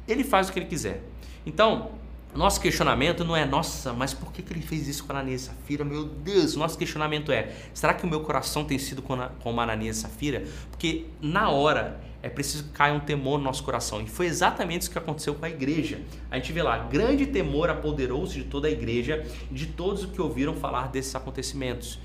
[0.07, 1.03] ele faz o que ele quiser.
[1.45, 1.91] Então,
[2.39, 5.43] nosso questionamento não é, nossa, mas por que, que ele fez isso com a Ananias
[5.43, 5.85] e Safira?
[5.85, 9.97] Meu Deus, nosso questionamento é, será que o meu coração tem sido como a Ananias
[9.97, 10.45] e Safira?
[10.71, 14.01] Porque na hora é preciso que caia um temor no nosso coração.
[14.01, 16.01] E foi exatamente isso que aconteceu com a igreja.
[16.31, 20.21] A gente vê lá, grande temor apoderou-se de toda a igreja de todos os que
[20.21, 21.99] ouviram falar desses acontecimentos.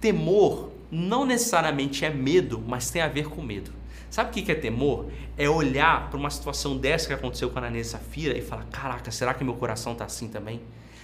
[0.00, 3.79] Temor não necessariamente é medo, mas tem a ver com medo.
[4.10, 5.06] Sabe o que é temor?
[5.38, 9.10] É olhar para uma situação dessa que aconteceu com a Ananias Safira e falar: caraca,
[9.12, 10.60] será que meu coração está assim também?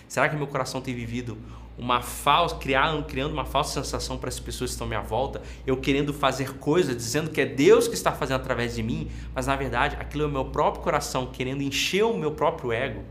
[0.08, 1.38] Será que meu coração tem vivido
[1.78, 5.42] uma falsa, criando, criando uma falsa sensação para as pessoas que estão à minha volta,
[5.66, 9.46] eu querendo fazer coisas, dizendo que é Deus que está fazendo através de mim, mas
[9.46, 13.04] na verdade aquilo é o meu próprio coração querendo encher o meu próprio ego?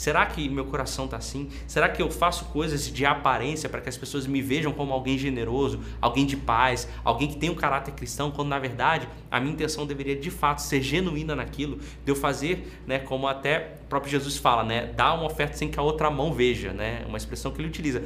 [0.00, 1.50] Será que meu coração está assim?
[1.66, 5.18] Será que eu faço coisas de aparência para que as pessoas me vejam como alguém
[5.18, 9.52] generoso, alguém de paz, alguém que tem um caráter cristão, quando na verdade a minha
[9.52, 14.10] intenção deveria de fato ser genuína naquilo, de eu fazer, né, como até o próprio
[14.10, 17.52] Jesus fala, né, dar uma oferta sem que a outra mão veja, né, uma expressão
[17.52, 18.02] que ele utiliza.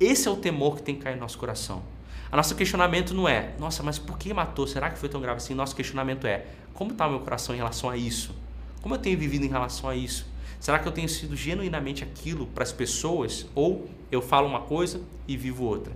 [0.00, 1.82] Esse é o temor que tem que cair no nosso coração.
[2.32, 4.66] A nosso questionamento não é, nossa, mas por que matou?
[4.66, 5.52] Será que foi tão grave assim?
[5.52, 8.34] Nosso questionamento é, como está o meu coração em relação a isso?
[8.80, 10.37] Como eu tenho vivido em relação a isso?
[10.60, 15.00] Será que eu tenho sido genuinamente aquilo para as pessoas ou eu falo uma coisa
[15.26, 15.92] e vivo outra?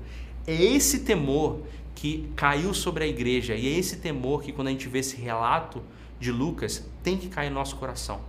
[0.47, 1.61] É esse temor
[1.95, 5.17] que caiu sobre a igreja e é esse temor que quando a gente vê esse
[5.17, 5.83] relato
[6.19, 8.21] de Lucas tem que cair no nosso coração.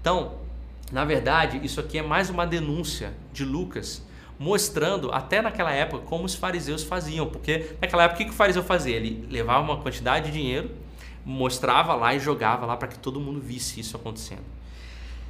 [0.00, 0.34] Então,
[0.90, 4.02] na verdade, isso aqui é mais uma denúncia de Lucas
[4.38, 8.62] mostrando até naquela época como os fariseus faziam, porque naquela época o que o fariseu
[8.62, 8.96] fazia?
[8.96, 10.70] Ele levava uma quantidade de dinheiro,
[11.24, 14.55] mostrava lá e jogava lá para que todo mundo visse isso acontecendo.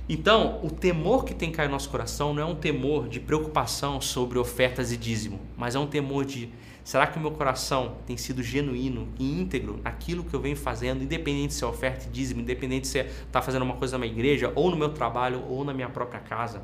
[0.09, 3.19] Então, o temor que tem que cair no nosso coração não é um temor de
[3.19, 6.49] preocupação sobre ofertas e dízimo, mas é um temor de
[6.85, 11.03] será que o meu coração tem sido genuíno e íntegro naquilo que eu venho fazendo,
[11.03, 14.13] independente se é oferta e dízimo, independente se está é, fazendo uma coisa na minha
[14.13, 16.63] igreja, ou no meu trabalho, ou na minha própria casa.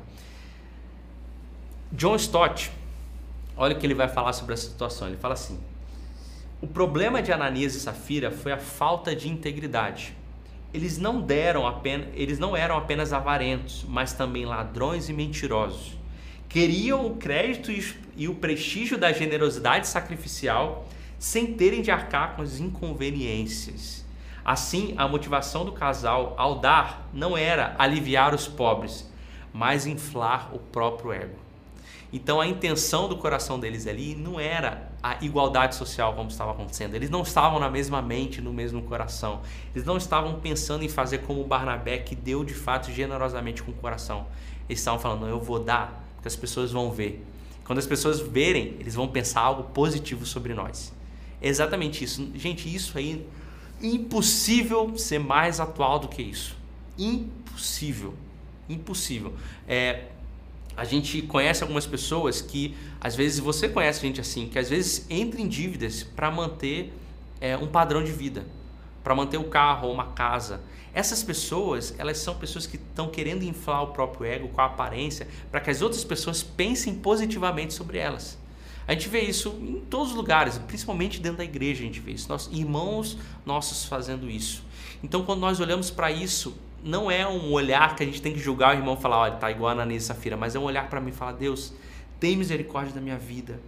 [1.91, 2.71] John Stott,
[3.57, 5.09] olha o que ele vai falar sobre essa situação.
[5.09, 5.59] Ele fala assim:
[6.61, 10.15] o problema de Ananias e Safira foi a falta de integridade
[10.73, 15.97] eles não deram apenas, eles não eram apenas avarentos, mas também ladrões e mentirosos.
[16.49, 17.71] Queriam o crédito
[18.15, 20.87] e o prestígio da generosidade sacrificial
[21.19, 24.03] sem terem de arcar com as inconveniências.
[24.43, 29.09] Assim, a motivação do casal ao dar não era aliviar os pobres,
[29.53, 31.42] mas inflar o próprio ego.
[32.13, 36.93] Então a intenção do coração deles ali não era a igualdade social como estava acontecendo.
[36.93, 39.41] Eles não estavam na mesma mente, no mesmo coração.
[39.73, 43.73] Eles não estavam pensando em fazer como Barnabé, que deu de fato generosamente com o
[43.73, 44.27] coração.
[44.69, 47.25] Eles estavam falando, eu vou dar, porque as pessoas vão ver.
[47.65, 50.93] Quando as pessoas verem, eles vão pensar algo positivo sobre nós.
[51.41, 52.31] É exatamente isso.
[52.35, 53.25] Gente, isso aí,
[53.81, 56.55] impossível ser mais atual do que isso.
[56.95, 58.13] Impossível.
[58.69, 59.33] Impossível.
[59.67, 60.09] É,
[60.75, 65.05] a gente conhece algumas pessoas que, às vezes, você conhece gente assim, que às vezes
[65.09, 66.91] entra em dívidas para manter
[67.39, 68.45] é, um padrão de vida,
[69.03, 70.61] para manter o carro ou uma casa.
[70.93, 75.27] Essas pessoas, elas são pessoas que estão querendo inflar o próprio ego com a aparência
[75.51, 78.37] para que as outras pessoas pensem positivamente sobre elas.
[78.87, 82.11] A gente vê isso em todos os lugares, principalmente dentro da igreja a gente vê
[82.11, 82.27] isso.
[82.29, 84.63] Nossos irmãos nossos fazendo isso.
[85.03, 88.39] Então, quando nós olhamos para isso, não é um olhar que a gente tem que
[88.39, 90.63] julgar o irmão e falar, olha, tá igual a Ananias e Safira, mas é um
[90.63, 91.73] olhar para mim e falar, Deus,
[92.19, 93.59] tem misericórdia da minha vida,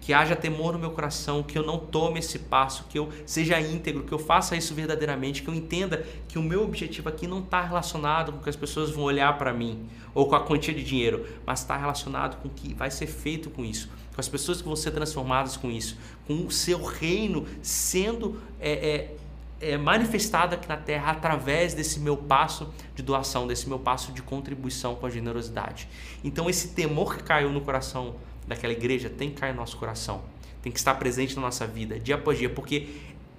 [0.00, 3.60] que haja temor no meu coração, que eu não tome esse passo, que eu seja
[3.60, 7.40] íntegro, que eu faça isso verdadeiramente, que eu entenda que o meu objetivo aqui não
[7.40, 10.82] está relacionado com que as pessoas vão olhar para mim ou com a quantia de
[10.82, 14.60] dinheiro, mas está relacionado com o que vai ser feito com isso, com as pessoas
[14.60, 19.16] que vão ser transformadas com isso, com o seu reino sendo é, é,
[19.60, 24.22] é, manifestada aqui na terra através desse meu passo de doação, desse meu passo de
[24.22, 25.88] contribuição com a generosidade.
[26.22, 28.16] Então, esse temor que caiu no coração
[28.46, 30.22] daquela igreja tem que cair no nosso coração,
[30.62, 32.88] tem que estar presente na nossa vida, dia após dia, porque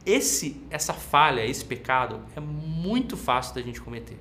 [0.06, 4.18] esse, essa falha, esse pecado é muito fácil da gente cometer.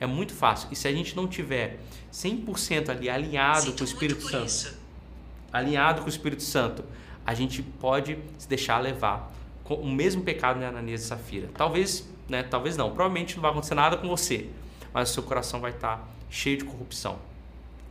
[0.00, 0.68] É muito fácil.
[0.70, 1.78] E se a gente não tiver
[2.12, 4.78] 100% ali alinhado Sinto com o Espírito Santo, isso.
[5.52, 6.84] alinhado com o Espírito Santo,
[7.24, 9.32] a gente pode se deixar levar
[9.68, 11.48] o mesmo pecado de Ananias e Safira.
[11.54, 14.48] Talvez, né, talvez não, provavelmente não vai acontecer nada com você,
[14.92, 17.18] mas o seu coração vai estar cheio de corrupção.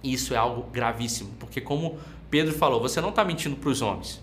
[0.03, 3.81] E isso é algo gravíssimo, porque como Pedro falou, você não está mentindo para os
[3.81, 4.21] homens.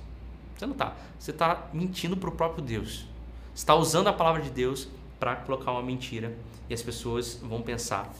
[0.56, 0.94] Você não está.
[1.18, 3.06] Você está mentindo para o próprio Deus.
[3.54, 6.34] Está usando a palavra de Deus para colocar uma mentira
[6.68, 8.12] e as pessoas vão pensar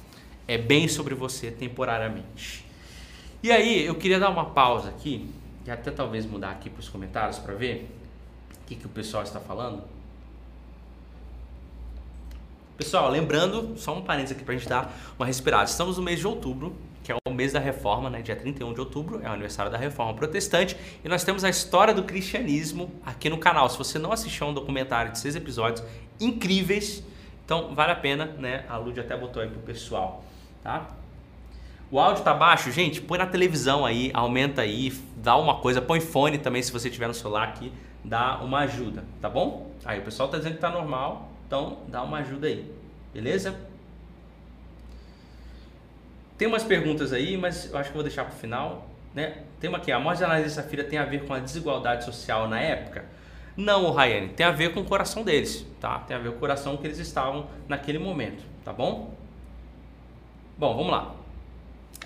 [0.51, 2.65] é bem sobre você temporariamente.
[3.41, 5.31] E aí, eu queria dar uma pausa aqui
[5.65, 7.89] e até talvez mudar aqui para os comentários para ver
[8.71, 9.83] que, que o pessoal está falando?
[12.77, 15.65] Pessoal, lembrando, só um parênteses aqui para a gente dar uma respirada.
[15.65, 18.23] Estamos no mês de outubro, que é o mês da reforma, né?
[18.23, 21.93] dia 31 de outubro, é o aniversário da reforma protestante, e nós temos a história
[21.93, 23.69] do cristianismo aqui no canal.
[23.69, 25.85] Se você não assistiu um documentário de seis episódios
[26.21, 27.03] incríveis,
[27.45, 28.65] então vale a pena, né?
[28.69, 30.25] A Lud até botou aí pro pessoal,
[30.63, 30.91] tá?
[31.91, 36.01] O áudio tá baixo, gente, põe na televisão aí, aumenta aí, dá uma coisa, põe
[36.01, 37.73] fone também se você tiver no celular aqui,
[38.05, 39.71] dá uma ajuda, tá bom?
[39.85, 42.71] Aí o pessoal tá dizendo que tá normal, então dá uma ajuda aí,
[43.13, 43.59] beleza?
[46.37, 49.43] Tem umas perguntas aí, mas eu acho que vou deixar pro final, né?
[49.61, 52.05] Tem uma aqui, a morte de Ananias e Safira tem a ver com a desigualdade
[52.05, 53.05] social na época?
[53.57, 55.99] Não, Rayane, tem a ver com o coração deles, tá?
[55.99, 59.15] Tem a ver com o coração que eles estavam naquele momento, tá bom?
[60.57, 61.15] Bom, vamos lá.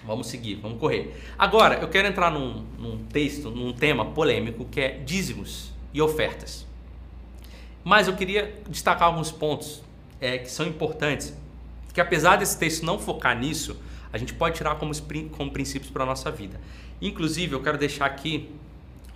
[0.05, 1.15] Vamos seguir, vamos correr.
[1.39, 6.67] Agora, eu quero entrar num, num texto, num tema polêmico que é dízimos e ofertas.
[7.85, 9.83] Mas eu queria destacar alguns pontos
[10.21, 11.33] é, que são importantes,
[11.93, 13.79] que apesar desse texto não focar nisso,
[14.13, 14.93] a gente pode tirar como,
[15.31, 16.61] como princípios para a nossa vida.
[17.01, 18.51] Inclusive, eu quero deixar aqui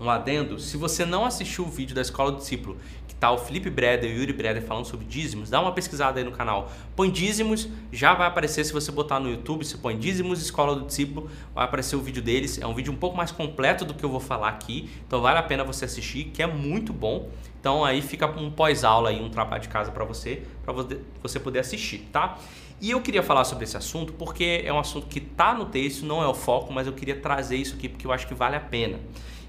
[0.01, 0.61] um adendo.
[0.61, 2.77] Se você não assistiu o vídeo da Escola do Discípulo,
[3.19, 6.25] tá o Felipe Breder e o Yuri Breder falando sobre dízimos, dá uma pesquisada aí
[6.25, 6.71] no canal.
[6.95, 10.87] Põe dízimos, já vai aparecer se você botar no YouTube, você põe dízimos Escola do
[10.87, 12.59] Discípulo, vai aparecer o vídeo deles.
[12.61, 15.39] É um vídeo um pouco mais completo do que eu vou falar aqui, então vale
[15.39, 17.29] a pena você assistir, que é muito bom.
[17.61, 20.73] Então aí fica um pós-aula aí, um trabalho de casa para você, para
[21.21, 22.39] você poder assistir, tá?
[22.81, 26.07] E eu queria falar sobre esse assunto porque é um assunto que está no texto,
[26.07, 28.55] não é o foco, mas eu queria trazer isso aqui porque eu acho que vale
[28.55, 29.01] a pena.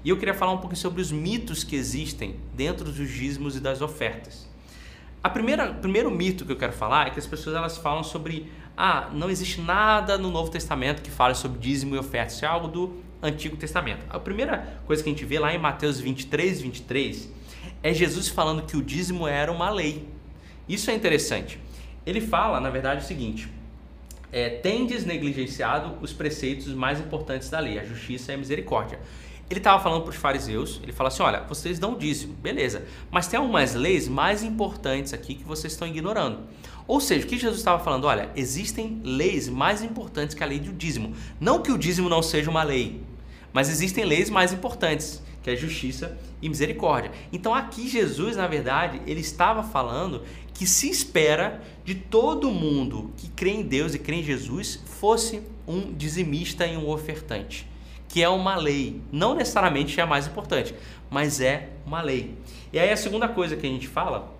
[0.04, 3.60] E eu queria falar um pouquinho sobre os mitos que existem dentro dos dízimos e
[3.60, 4.48] das ofertas.
[5.22, 8.50] A primeira, primeiro mito que eu quero falar é que as pessoas elas falam sobre
[8.74, 12.32] ah, não existe nada no Novo Testamento que fale sobre dízimo e oferta.
[12.32, 14.06] Isso é algo do Antigo Testamento.
[14.08, 17.28] A primeira coisa que a gente vê lá em Mateus 23, 23
[17.82, 20.08] é Jesus falando que o dízimo era uma lei.
[20.66, 21.60] Isso é interessante.
[22.06, 23.50] Ele fala, na verdade, o seguinte:
[24.32, 28.98] é, tendes negligenciado os preceitos mais importantes da lei, a justiça e a misericórdia.
[29.50, 33.26] Ele estava falando para os fariseus, ele fala assim: olha, vocês dão dízimo, beleza, mas
[33.26, 36.38] tem algumas leis mais importantes aqui que vocês estão ignorando.
[36.86, 38.04] Ou seja, o que Jesus estava falando?
[38.04, 41.16] Olha, existem leis mais importantes que a lei do dízimo.
[41.40, 43.02] Não que o dízimo não seja uma lei,
[43.52, 47.10] mas existem leis mais importantes, que é justiça e misericórdia.
[47.32, 50.22] Então aqui Jesus, na verdade, ele estava falando
[50.54, 55.42] que se espera de todo mundo que crê em Deus e crê em Jesus fosse
[55.66, 57.69] um dizimista e um ofertante
[58.10, 59.00] que é uma lei.
[59.10, 60.74] Não necessariamente é a mais importante,
[61.08, 62.36] mas é uma lei.
[62.72, 64.32] E aí a segunda coisa que a gente fala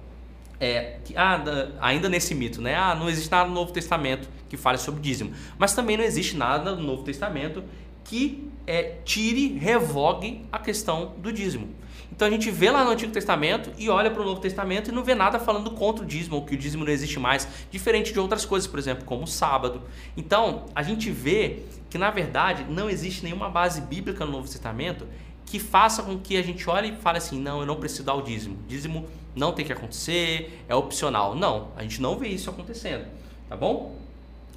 [0.60, 1.42] é que, ah,
[1.80, 2.74] ainda nesse mito, né?
[2.74, 5.32] Ah, não existe nada no Novo Testamento que fale sobre dízimo.
[5.56, 7.64] Mas também não existe nada no Novo Testamento
[8.04, 11.68] que é, tire, revogue a questão do dízimo.
[12.12, 14.92] Então a gente vê lá no Antigo Testamento e olha para o Novo Testamento e
[14.92, 18.12] não vê nada falando contra o dízimo, ou que o dízimo não existe mais, diferente
[18.12, 19.82] de outras coisas, por exemplo, como o sábado.
[20.16, 25.06] Então a gente vê que na verdade não existe nenhuma base bíblica no Novo Testamento
[25.44, 28.14] que faça com que a gente olhe e fale assim: não, eu não preciso dar
[28.14, 28.56] o dízimo.
[28.68, 31.34] Dízimo não tem que acontecer, é opcional.
[31.34, 33.06] Não, a gente não vê isso acontecendo,
[33.48, 33.96] tá bom?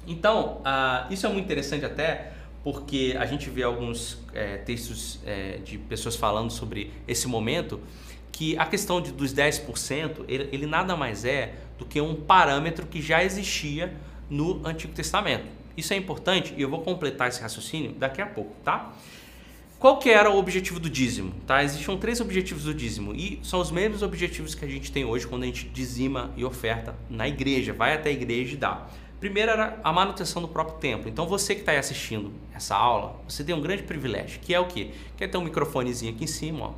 [0.06, 5.58] Então, uh, isso é muito interessante até porque a gente vê alguns é, textos é,
[5.58, 7.78] de pessoas falando sobre esse momento,
[8.32, 12.86] que a questão de, dos 10%, ele, ele nada mais é do que um parâmetro
[12.86, 13.94] que já existia
[14.30, 15.44] no Antigo Testamento.
[15.76, 18.92] Isso é importante e eu vou completar esse raciocínio daqui a pouco, tá?
[19.84, 21.34] Qual que era o objetivo do dízimo?
[21.46, 21.62] Tá?
[21.62, 25.26] Existiam três objetivos do dízimo e são os mesmos objetivos que a gente tem hoje
[25.26, 28.86] quando a gente dizima e oferta na igreja, vai até a igreja e dá.
[29.20, 31.08] Primeiro era a manutenção do próprio templo.
[31.08, 34.60] Então você que está aí assistindo essa aula, você tem um grande privilégio, que é
[34.60, 34.92] o quê?
[35.16, 36.72] Quer ter um microfonezinho aqui em cima, ó.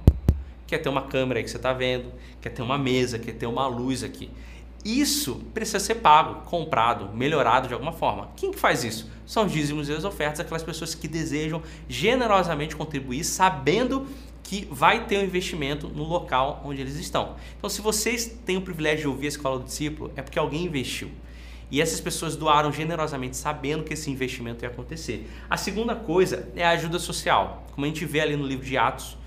[0.67, 3.47] quer ter uma câmera aí que você está vendo, quer ter uma mesa, quer ter
[3.47, 4.31] uma luz aqui.
[4.87, 8.31] Isso precisa ser pago, comprado, melhorado de alguma forma.
[8.37, 9.11] Quem que faz isso?
[9.27, 14.07] São os dízimos e as ofertas, aquelas pessoas que desejam generosamente contribuir, sabendo
[14.45, 17.35] que vai ter um investimento no local onde eles estão.
[17.59, 20.65] Então, se vocês têm o privilégio de ouvir a escola do discípulo, é porque alguém
[20.65, 21.11] investiu.
[21.69, 25.29] E essas pessoas doaram generosamente, sabendo que esse investimento ia acontecer.
[25.51, 28.79] A segunda coisa é a ajuda social, como a gente vê ali no livro de
[28.79, 29.19] Atos.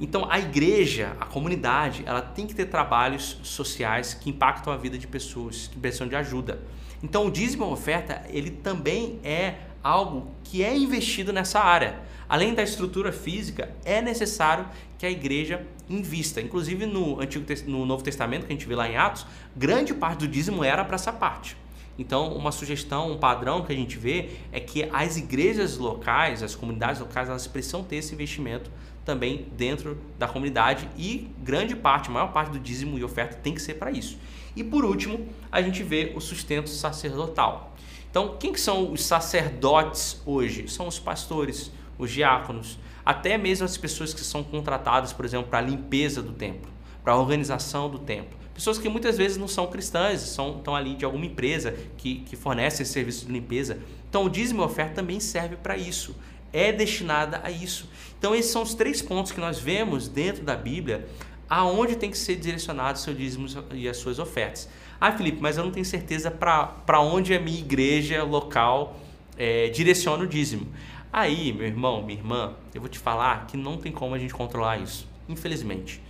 [0.00, 4.98] Então, a igreja, a comunidade, ela tem que ter trabalhos sociais que impactam a vida
[4.98, 6.60] de pessoas, que precisam de ajuda.
[7.02, 12.00] Então, o dízimo oferta, ele também é algo que é investido nessa área.
[12.28, 14.66] Além da estrutura física, é necessário
[14.98, 16.40] que a igreja invista.
[16.40, 20.20] Inclusive no Antigo no Novo Testamento, que a gente vê lá em Atos, grande parte
[20.20, 21.56] do dízimo era para essa parte.
[21.98, 26.54] Então, uma sugestão, um padrão que a gente vê é que as igrejas locais, as
[26.54, 28.70] comunidades locais, elas precisam ter esse investimento
[29.04, 33.62] também dentro da comunidade e grande parte, maior parte do dízimo e oferta tem que
[33.62, 34.18] ser para isso.
[34.56, 37.74] E por último, a gente vê o sustento sacerdotal.
[38.10, 40.68] Então, quem que são os sacerdotes hoje?
[40.68, 45.58] São os pastores, os diáconos, até mesmo as pessoas que são contratadas, por exemplo, para
[45.58, 46.70] a limpeza do templo,
[47.02, 48.38] para a organização do templo.
[48.54, 52.36] Pessoas que muitas vezes não são cristãs, são, estão ali de alguma empresa que, que
[52.36, 53.80] fornece esse serviço de limpeza.
[54.08, 56.14] Então, o dízimo e oferta também serve para isso,
[56.54, 57.90] é destinada a isso.
[58.18, 61.06] Então, esses são os três pontos que nós vemos dentro da Bíblia
[61.50, 64.68] aonde tem que ser direcionado o seu dízimo e as suas ofertas.
[65.00, 68.98] Ah, Felipe, mas eu não tenho certeza para onde a minha igreja local
[69.36, 70.68] é, direciona o dízimo.
[71.12, 74.32] Aí, meu irmão, minha irmã, eu vou te falar que não tem como a gente
[74.32, 76.00] controlar isso, infelizmente.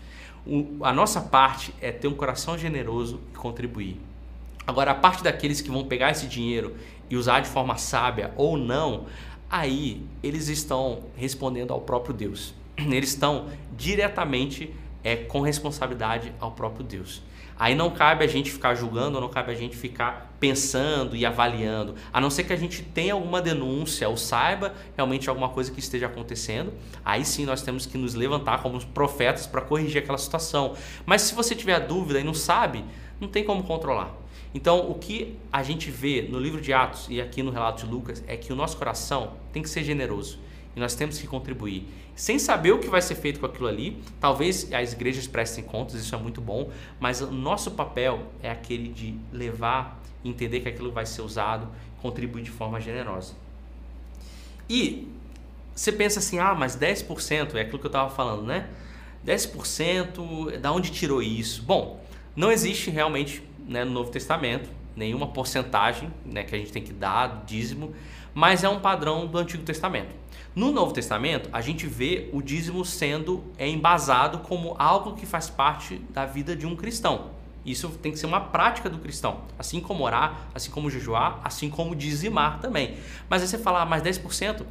[0.46, 4.00] O, a nossa parte é ter um coração generoso e contribuir.
[4.66, 6.76] Agora, a parte daqueles que vão pegar esse dinheiro
[7.10, 9.06] e usar de forma sábia ou não,
[9.50, 12.54] aí eles estão respondendo ao próprio Deus.
[12.76, 17.22] Eles estão diretamente é, com responsabilidade ao próprio Deus.
[17.56, 21.94] Aí não cabe a gente ficar julgando, não cabe a gente ficar pensando e avaliando,
[22.12, 25.78] a não ser que a gente tenha alguma denúncia ou saiba realmente alguma coisa que
[25.78, 26.72] esteja acontecendo.
[27.04, 30.74] Aí sim nós temos que nos levantar como profetas para corrigir aquela situação.
[31.06, 32.84] Mas se você tiver dúvida e não sabe,
[33.20, 34.23] não tem como controlar.
[34.54, 37.90] Então, o que a gente vê no livro de Atos e aqui no relato de
[37.90, 40.38] Lucas é que o nosso coração tem que ser generoso
[40.76, 41.88] e nós temos que contribuir.
[42.14, 46.00] Sem saber o que vai ser feito com aquilo ali, talvez as igrejas prestem contas,
[46.00, 46.70] isso é muito bom,
[47.00, 51.68] mas o nosso papel é aquele de levar, entender que aquilo vai ser usado,
[52.00, 53.34] contribuir de forma generosa.
[54.70, 55.08] E
[55.74, 58.68] você pensa assim, ah, mas 10% é aquilo que eu estava falando, né?
[59.26, 61.62] 10%, da onde tirou isso?
[61.62, 62.00] Bom,
[62.36, 66.92] não existe realmente né, no Novo Testamento, nenhuma porcentagem né, que a gente tem que
[66.92, 67.94] dar, dízimo,
[68.32, 70.14] mas é um padrão do Antigo Testamento.
[70.54, 75.96] No Novo Testamento, a gente vê o dízimo sendo embasado como algo que faz parte
[76.10, 77.30] da vida de um cristão.
[77.64, 81.70] Isso tem que ser uma prática do cristão, assim como orar, assim como jejuar, assim
[81.70, 82.96] como dizimar também.
[83.28, 84.64] Mas aí você fala, ah, mais 10%,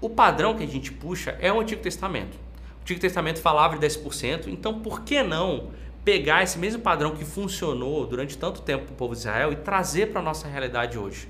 [0.00, 2.38] o padrão que a gente puxa é o Antigo Testamento.
[2.78, 5.68] O Antigo Testamento falava de 10%, então por que não
[6.04, 9.56] pegar esse mesmo padrão que funcionou durante tanto tempo para o povo de Israel e
[9.56, 11.28] trazer para a nossa realidade hoje?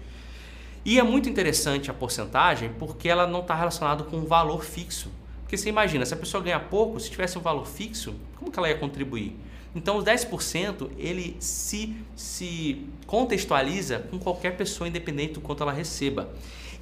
[0.84, 5.10] E é muito interessante a porcentagem porque ela não está relacionada com um valor fixo.
[5.42, 8.58] Porque você imagina, se a pessoa ganha pouco, se tivesse um valor fixo, como que
[8.58, 9.36] ela ia contribuir?
[9.74, 16.30] Então, os 10% ele se, se contextualiza com qualquer pessoa, independente do quanto ela receba.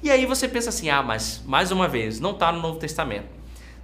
[0.01, 3.27] E aí você pensa assim: ah, mas mais uma vez, não está no Novo Testamento.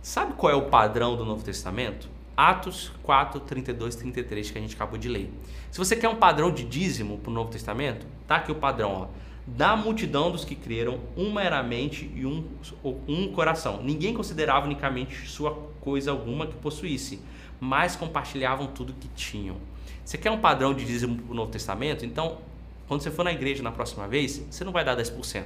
[0.02, 2.08] Sabe qual é o padrão do Novo Testamento?
[2.36, 5.32] Atos 4, 32, 33 que a gente acabou de ler.
[5.72, 8.92] Se você quer um padrão de dízimo para o Novo Testamento, tá aqui o padrão.
[8.92, 9.08] Ó.
[9.48, 12.44] Da multidão dos que creram, uma era mente e um,
[13.08, 13.82] um coração.
[13.84, 17.22] Ninguém considerava unicamente sua coisa alguma que possuísse
[17.60, 19.58] mas compartilhavam tudo que tinham.
[20.04, 22.06] Você quer um padrão de dízimo para o Novo Testamento?
[22.06, 22.38] Então,
[22.88, 25.44] quando você for na igreja na próxima vez, você não vai dar 10%.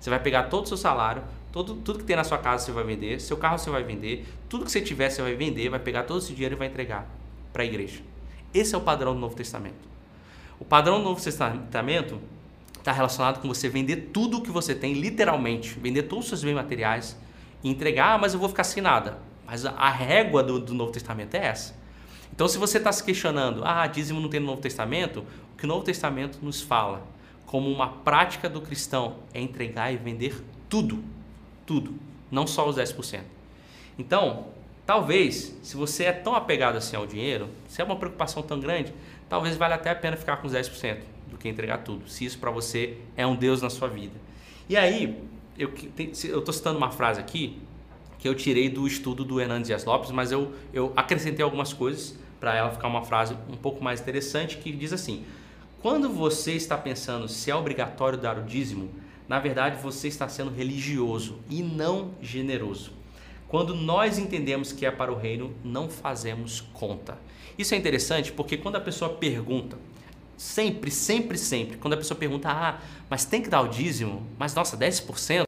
[0.00, 1.22] Você vai pegar todo o seu salário,
[1.52, 4.26] todo, tudo que tem na sua casa você vai vender, seu carro você vai vender,
[4.48, 7.08] tudo que você tiver você vai vender, vai pegar todo esse dinheiro e vai entregar
[7.52, 8.00] para a igreja.
[8.52, 9.88] Esse é o padrão do Novo Testamento.
[10.58, 12.20] O padrão do Novo Testamento
[12.78, 16.44] está relacionado com você vender tudo o que você tem, literalmente, vender todos os seus
[16.44, 17.16] bens materiais
[17.62, 19.18] e entregar, ah, mas eu vou ficar sem nada.
[19.46, 21.74] Mas a régua do, do Novo Testamento é essa.
[22.32, 25.64] Então, se você está se questionando, ah, dízimo não tem no Novo Testamento, o que
[25.64, 27.06] o Novo Testamento nos fala
[27.46, 31.02] como uma prática do cristão é entregar e vender tudo.
[31.70, 31.94] Tudo.
[32.32, 33.20] Não só os 10%.
[33.96, 34.46] Então,
[34.84, 38.92] talvez, se você é tão apegado assim ao dinheiro, se é uma preocupação tão grande,
[39.28, 40.98] talvez valha até a pena ficar com os 10%
[41.28, 42.10] do que entregar tudo.
[42.10, 44.14] Se isso para você é um Deus na sua vida.
[44.68, 45.22] E aí,
[45.56, 47.62] eu estou citando uma frase aqui
[48.18, 52.18] que eu tirei do estudo do Hernandes Dias Lopes, mas eu, eu acrescentei algumas coisas
[52.40, 55.24] para ela ficar uma frase um pouco mais interessante que diz assim:
[55.80, 58.90] quando você está pensando se é obrigatório dar o dízimo,
[59.30, 62.90] na verdade você está sendo religioso e não generoso.
[63.46, 67.16] Quando nós entendemos que é para o reino, não fazemos conta.
[67.56, 69.78] Isso é interessante porque quando a pessoa pergunta,
[70.36, 74.52] sempre, sempre, sempre, quando a pessoa pergunta, ah, mas tem que dar o dízimo, mas
[74.52, 75.44] nossa, 10%?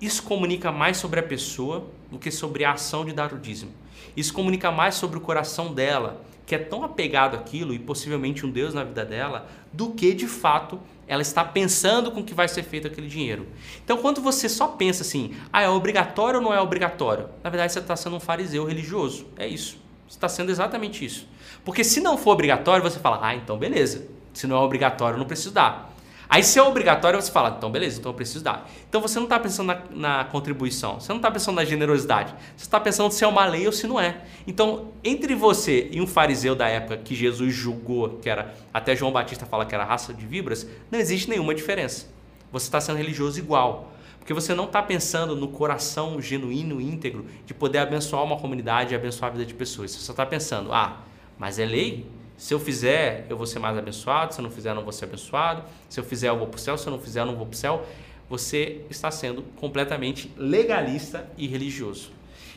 [0.00, 3.72] Isso comunica mais sobre a pessoa do que sobre a ação de dar o dízimo.
[4.16, 8.50] Isso comunica mais sobre o coração dela, que é tão apegado àquilo e possivelmente um
[8.50, 12.62] Deus na vida dela, do que de fato ela está pensando com que vai ser
[12.62, 13.46] feito aquele dinheiro.
[13.84, 17.28] Então, quando você só pensa assim, ah, é obrigatório ou não é obrigatório?
[17.42, 19.26] Na verdade, você está sendo um fariseu religioso.
[19.36, 19.78] É isso.
[20.08, 21.28] Você está sendo exatamente isso.
[21.64, 24.06] Porque se não for obrigatório, você fala, ah, então beleza.
[24.32, 25.93] Se não é obrigatório, não preciso dar.
[26.28, 28.68] Aí se é obrigatório, você fala, então beleza, então eu preciso dar.
[28.88, 32.64] Então você não está pensando na, na, contribuição, você não está pensando na generosidade, você
[32.64, 34.22] está pensando se é uma lei ou se não é.
[34.46, 39.12] Então, entre você e um fariseu da época que Jesus julgou, que era, até João
[39.12, 42.06] Batista fala que era raça de vibras, não existe nenhuma diferença.
[42.50, 43.92] Você está sendo religioso igual.
[44.24, 48.96] Porque você não está pensando no coração genuíno, íntegro, de poder abençoar uma comunidade e
[48.96, 49.90] abençoar a vida de pessoas.
[49.90, 51.02] Você só está pensando, ah,
[51.38, 52.06] mas é lei?
[52.36, 54.34] Se eu fizer, eu vou ser mais abençoado.
[54.34, 55.62] Se eu não fizer, eu não vou ser abençoado.
[55.88, 56.76] Se eu fizer, eu vou para o céu.
[56.76, 57.86] Se eu não fizer, eu não vou para o céu.
[58.28, 62.10] Você está sendo completamente legalista e religioso.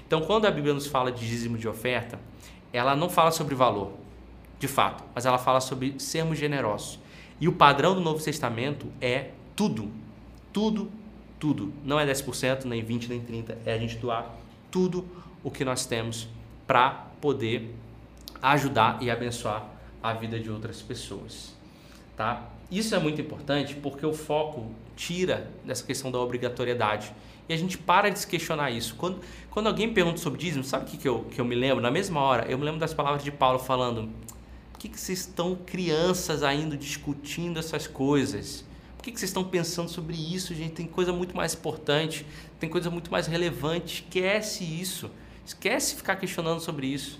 [0.05, 2.19] Então, quando a Bíblia nos fala de dízimo de oferta,
[2.71, 3.91] ela não fala sobre valor,
[4.59, 6.99] de fato, mas ela fala sobre sermos generosos.
[7.39, 9.91] E o padrão do Novo Testamento é tudo.
[10.51, 10.89] Tudo,
[11.37, 11.73] tudo.
[11.83, 13.57] Não é 10%, nem 20%, nem 30%.
[13.65, 14.33] É a gente doar
[14.71, 15.05] tudo
[15.43, 16.27] o que nós temos
[16.65, 17.75] para poder
[18.41, 19.65] ajudar e abençoar
[20.01, 21.53] a vida de outras pessoas,
[22.15, 22.49] tá?
[22.69, 27.13] Isso é muito importante porque o foco tira dessa questão da obrigatoriedade
[27.47, 28.95] e a gente para de se questionar isso.
[28.95, 31.81] Quando, quando alguém pergunta sobre dízimo, sabe o que, que, eu, que eu me lembro?
[31.81, 34.09] Na mesma hora, eu me lembro das palavras de Paulo falando:
[34.73, 38.65] por que, que vocês estão crianças ainda discutindo essas coisas?
[38.97, 40.73] Por que, que vocês estão pensando sobre isso, gente?
[40.73, 42.25] Tem coisa muito mais importante,
[42.59, 44.03] tem coisa muito mais relevante.
[44.03, 45.09] Esquece isso.
[45.45, 47.19] Esquece ficar questionando sobre isso.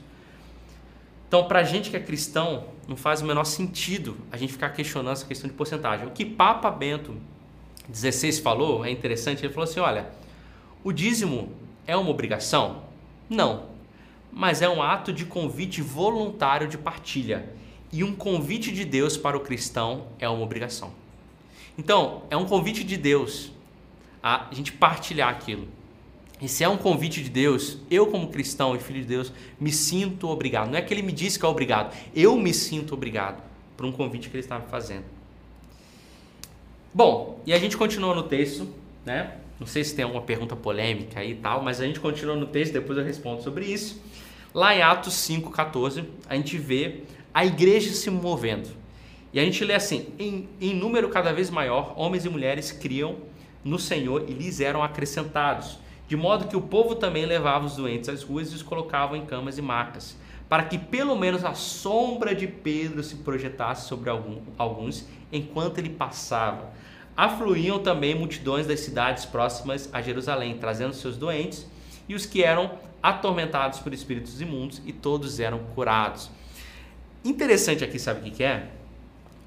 [1.27, 4.69] Então, para a gente que é cristão, não faz o menor sentido a gente ficar
[4.69, 6.07] questionando essa questão de porcentagem.
[6.07, 7.15] O que Papa Bento
[7.93, 9.45] XVI falou é interessante.
[9.45, 10.09] Ele falou assim: olha,
[10.83, 11.51] o dízimo
[11.85, 12.83] é uma obrigação?
[13.29, 13.65] Não,
[14.31, 17.49] mas é um ato de convite voluntário de partilha.
[17.91, 20.91] E um convite de Deus para o cristão é uma obrigação.
[21.77, 23.51] Então, é um convite de Deus
[24.21, 25.67] a gente partilhar aquilo.
[26.39, 29.71] E se é um convite de Deus, eu, como cristão e filho de Deus, me
[29.71, 30.69] sinto obrigado.
[30.69, 33.41] Não é que ele me disse que é obrigado, eu me sinto obrigado
[33.75, 35.05] por um convite que ele estava fazendo.
[36.93, 38.67] Bom, e a gente continua no texto,
[39.05, 39.37] né?
[39.59, 42.45] Não sei se tem alguma pergunta polêmica aí e tal, mas a gente continua no
[42.45, 44.01] texto, depois eu respondo sobre isso.
[44.53, 47.01] Lá em Atos 5,14, a gente vê
[47.33, 48.69] a igreja se movendo.
[49.33, 53.17] E a gente lê assim: em, em número cada vez maior, homens e mulheres criam
[53.63, 55.77] no Senhor e lhes eram acrescentados,
[56.07, 59.25] de modo que o povo também levava os doentes às ruas e os colocava em
[59.25, 64.39] camas e macas, para que pelo menos a sombra de Pedro se projetasse sobre algum,
[64.57, 66.71] alguns enquanto ele passava.
[67.15, 71.67] Afluíam também multidões das cidades próximas a Jerusalém, trazendo seus doentes
[72.07, 76.29] e os que eram atormentados por espíritos imundos, e todos eram curados.
[77.23, 78.69] Interessante aqui, sabe o que é?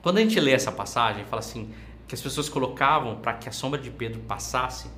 [0.02, 1.72] Quando a gente lê essa passagem, fala assim,
[2.06, 4.88] que as pessoas colocavam para que a sombra de Pedro passasse,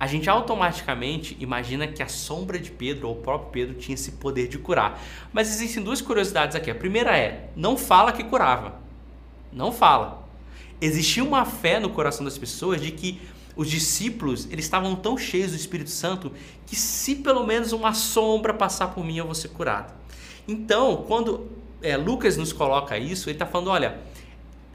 [0.00, 4.12] a gente automaticamente imagina que a sombra de Pedro ou o próprio Pedro tinha esse
[4.12, 5.02] poder de curar.
[5.32, 6.70] Mas existem duas curiosidades aqui.
[6.70, 8.76] A primeira é, não fala que curava.
[9.52, 10.28] Não fala.
[10.80, 13.20] Existia uma fé no coração das pessoas de que
[13.56, 16.32] os discípulos eles estavam tão cheios do Espírito Santo
[16.64, 19.92] que se pelo menos uma sombra passar por mim eu vou ser curado.
[20.46, 21.48] Então, quando
[21.82, 23.98] é, Lucas nos coloca isso, ele está falando, olha,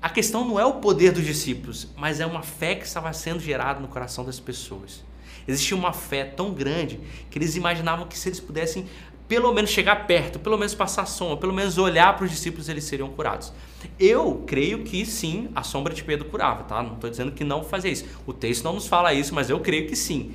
[0.02, 3.40] a questão não é o poder dos discípulos, mas é uma fé que estava sendo
[3.40, 5.02] gerada no coração das pessoas.
[5.48, 8.86] Existia uma fé tão grande que eles imaginavam que se eles pudessem
[9.28, 12.84] pelo menos chegar perto, pelo menos passar sombra, pelo menos olhar para os discípulos, eles
[12.84, 13.54] seriam curados.
[14.00, 16.84] Eu creio que sim, a sombra de Pedro curava, tá?
[16.84, 18.06] Não estou dizendo que não fazia isso.
[18.28, 20.34] O texto não nos fala isso, mas eu creio que sim.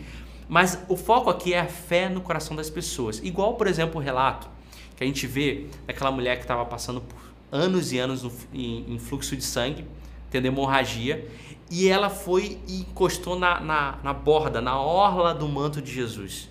[0.48, 3.20] Mas o foco aqui é a fé no coração das pessoas.
[3.22, 4.48] Igual, por exemplo, o relato
[4.96, 7.18] que a gente vê daquela mulher que estava passando por
[7.52, 9.84] anos e anos no, em, em, fluxo de sangue,
[10.30, 11.26] tendo hemorragia,
[11.70, 16.48] e ela foi e encostou na, na, na borda, na orla do manto de Jesus.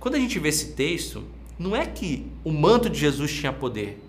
[0.00, 1.24] Quando a gente vê esse texto,
[1.58, 4.02] não é que o manto de Jesus tinha poder,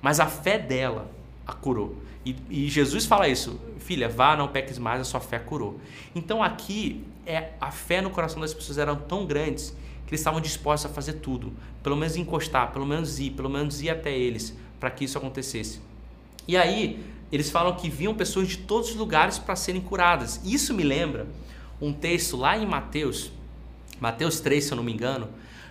[0.00, 1.10] mas a fé dela
[1.46, 1.96] a curou.
[2.24, 5.80] E, e, Jesus fala isso, filha, vá, não peques mais, a sua fé curou.
[6.14, 9.70] Então aqui é a fé no coração das pessoas eram tão grandes
[10.06, 13.82] que eles estavam dispostos a fazer tudo, pelo menos encostar, pelo menos ir, pelo menos
[13.82, 15.80] ir até eles, para que isso acontecesse.
[16.46, 20.40] E aí, eles falam que viam pessoas de todos os lugares para serem curadas.
[20.44, 21.26] Isso me lembra
[21.80, 23.32] um texto lá em Mateus,
[23.98, 25.28] Mateus 3, se eu não me engano,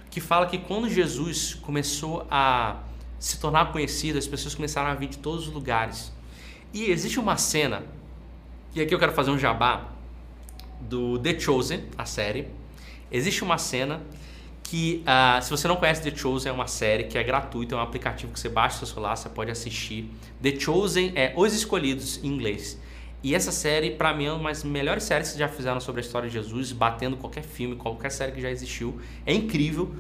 [0.10, 2.80] que fala que quando Jesus começou a
[3.20, 6.12] se tornar conhecido, as pessoas começaram a vir de todos os lugares.
[6.74, 7.84] E existe uma cena,
[8.74, 9.92] e aqui eu quero fazer um jabá,
[10.82, 12.48] do The Chosen, a série.
[13.12, 14.02] Existe uma cena
[14.72, 17.78] que uh, se você não conhece The Chosen é uma série que é gratuita, é
[17.78, 20.10] um aplicativo que você baixa no seu celular, você pode assistir.
[20.42, 22.80] The Chosen é Os Escolhidos em inglês.
[23.22, 26.06] E essa série, para mim, é uma das melhores séries que já fizeram sobre a
[26.06, 28.98] história de Jesus, batendo qualquer filme, qualquer série que já existiu.
[29.26, 29.94] É incrível.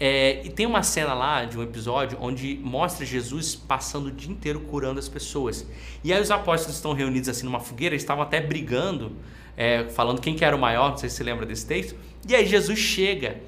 [0.00, 4.32] É, e tem uma cena lá de um episódio onde mostra Jesus passando o dia
[4.32, 5.66] inteiro curando as pessoas.
[6.02, 9.12] E aí os apóstolos estão reunidos assim numa fogueira, eles estavam até brigando,
[9.58, 11.94] é, falando quem que era o maior, não sei se você lembra desse texto.
[12.26, 13.42] E aí Jesus chega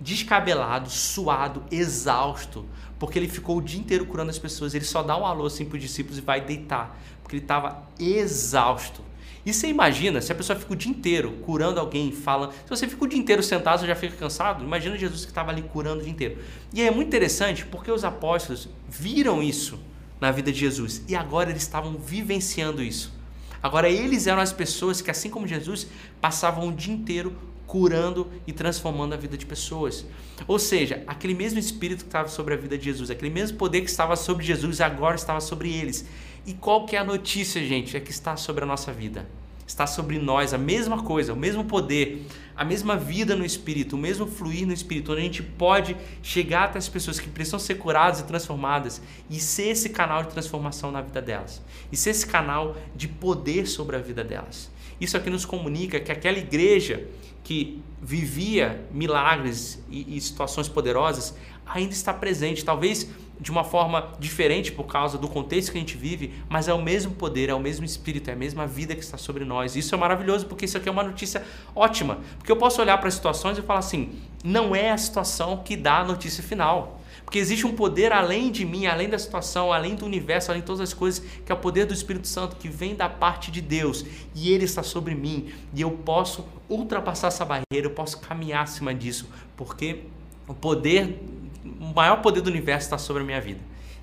[0.00, 2.66] descabelado, suado, exausto,
[2.98, 4.74] porque ele ficou o dia inteiro curando as pessoas.
[4.74, 7.82] Ele só dá um alô assim para os discípulos e vai deitar, porque ele estava
[7.98, 9.02] exausto.
[9.46, 12.52] E você imagina, se a pessoa fica o dia inteiro curando alguém, fala.
[12.52, 14.62] Se você fica o dia inteiro sentado, você já fica cansado.
[14.62, 16.38] Imagina Jesus que estava ali curando o dia inteiro.
[16.72, 19.78] E é muito interessante porque os apóstolos viram isso
[20.20, 23.16] na vida de Jesus e agora eles estavam vivenciando isso.
[23.62, 25.86] Agora eles eram as pessoas que, assim como Jesus,
[26.20, 27.34] passavam o dia inteiro
[27.68, 30.04] curando e transformando a vida de pessoas.
[30.48, 33.82] Ou seja, aquele mesmo espírito que estava sobre a vida de Jesus, aquele mesmo poder
[33.82, 36.06] que estava sobre Jesus, agora estava sobre eles.
[36.46, 37.94] E qual que é a notícia, gente?
[37.94, 39.28] É que está sobre a nossa vida.
[39.66, 42.24] Está sobre nós a mesma coisa, o mesmo poder,
[42.56, 46.64] a mesma vida no espírito, o mesmo fluir no espírito, onde a gente pode chegar
[46.64, 50.90] até as pessoas que precisam ser curadas e transformadas e ser esse canal de transformação
[50.90, 51.60] na vida delas.
[51.92, 54.70] E ser esse canal de poder sobre a vida delas.
[54.98, 57.06] Isso aqui nos comunica que aquela igreja
[57.48, 61.34] que vivia milagres e, e, situações poderosas
[61.64, 63.08] ainda está presente, talvez
[63.40, 66.82] de uma forma diferente por causa do contexto que a gente vive, mas é o
[66.82, 69.76] mesmo poder, é o mesmo espírito, é a mesma vida que está sobre nós.
[69.76, 71.42] Isso é maravilhoso porque isso aqui é uma notícia
[71.74, 75.62] ótima, porque eu posso olhar para as situações e falar assim: não é a situação
[75.64, 76.97] que dá a notícia final.
[77.28, 80.66] Porque existe um poder além de mim, além da situação, além do universo, além de
[80.66, 83.60] todas as coisas, que é o poder do Espírito Santo que vem da parte de
[83.60, 84.02] Deus
[84.34, 88.94] e ele está sobre mim e eu posso ultrapassar essa barreira, eu posso caminhar acima
[88.94, 90.04] disso, porque
[90.46, 91.22] o poder,
[91.78, 93.60] o maior poder do universo está sobre a minha vida.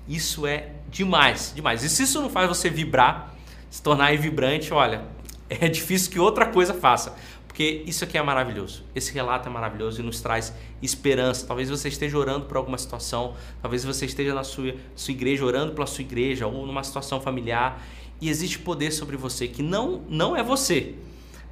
[0.08, 1.82] Isso é demais, demais.
[1.82, 3.34] E se isso não faz você vibrar,
[3.68, 5.02] se tornar vibrante, olha,
[5.50, 7.16] é difícil que outra coisa faça.
[7.56, 8.84] Porque isso aqui é maravilhoso.
[8.94, 10.52] Esse relato é maravilhoso e nos traz
[10.82, 11.46] esperança.
[11.46, 15.72] Talvez você esteja orando por alguma situação, talvez você esteja na sua, sua igreja orando
[15.72, 17.82] pela sua igreja ou numa situação familiar
[18.20, 20.96] e existe poder sobre você que não, não é você.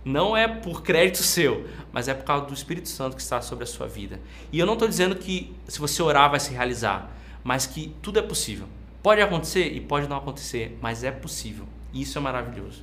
[0.05, 3.65] Não é por crédito seu, mas é por causa do Espírito Santo que está sobre
[3.65, 4.21] a sua vida.
[4.53, 8.19] E eu não estou dizendo que se você orar vai se realizar, mas que tudo
[8.19, 8.67] é possível.
[9.03, 11.65] Pode acontecer e pode não acontecer, mas é possível.
[11.95, 12.83] E isso é maravilhoso.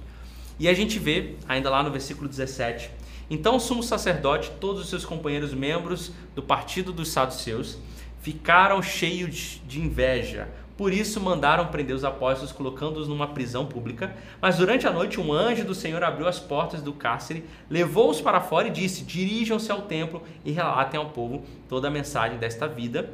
[0.59, 3.00] E a gente vê, ainda lá no versículo 17,
[3.31, 7.77] então o sumo sacerdote, todos os seus companheiros membros do partido dos saduceus,
[8.21, 10.49] ficaram cheios de inveja.
[10.75, 14.13] Por isso mandaram prender os apóstolos, colocando-os numa prisão pública.
[14.41, 18.41] Mas durante a noite, um anjo do Senhor abriu as portas do cárcere, levou-os para
[18.41, 23.09] fora e disse: Dirijam-se ao templo e relatem ao povo toda a mensagem desta vida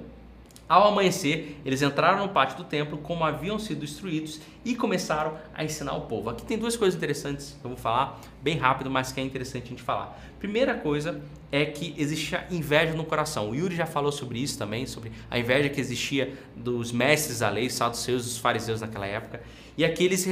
[0.70, 5.64] ao amanhecer, eles entraram no pátio do templo como haviam sido instruídos e começaram a
[5.64, 6.30] ensinar o povo.
[6.30, 9.66] Aqui tem duas coisas interessantes que eu vou falar bem rápido, mas que é interessante
[9.66, 10.20] a gente falar.
[10.40, 13.52] Primeira coisa é que existia inveja no coração.
[13.52, 17.50] O Yuri já falou sobre isso também, sobre a inveja que existia dos mestres da
[17.50, 19.42] lei, saduceus, dos fariseus naquela época.
[19.78, 20.28] E aqui eles,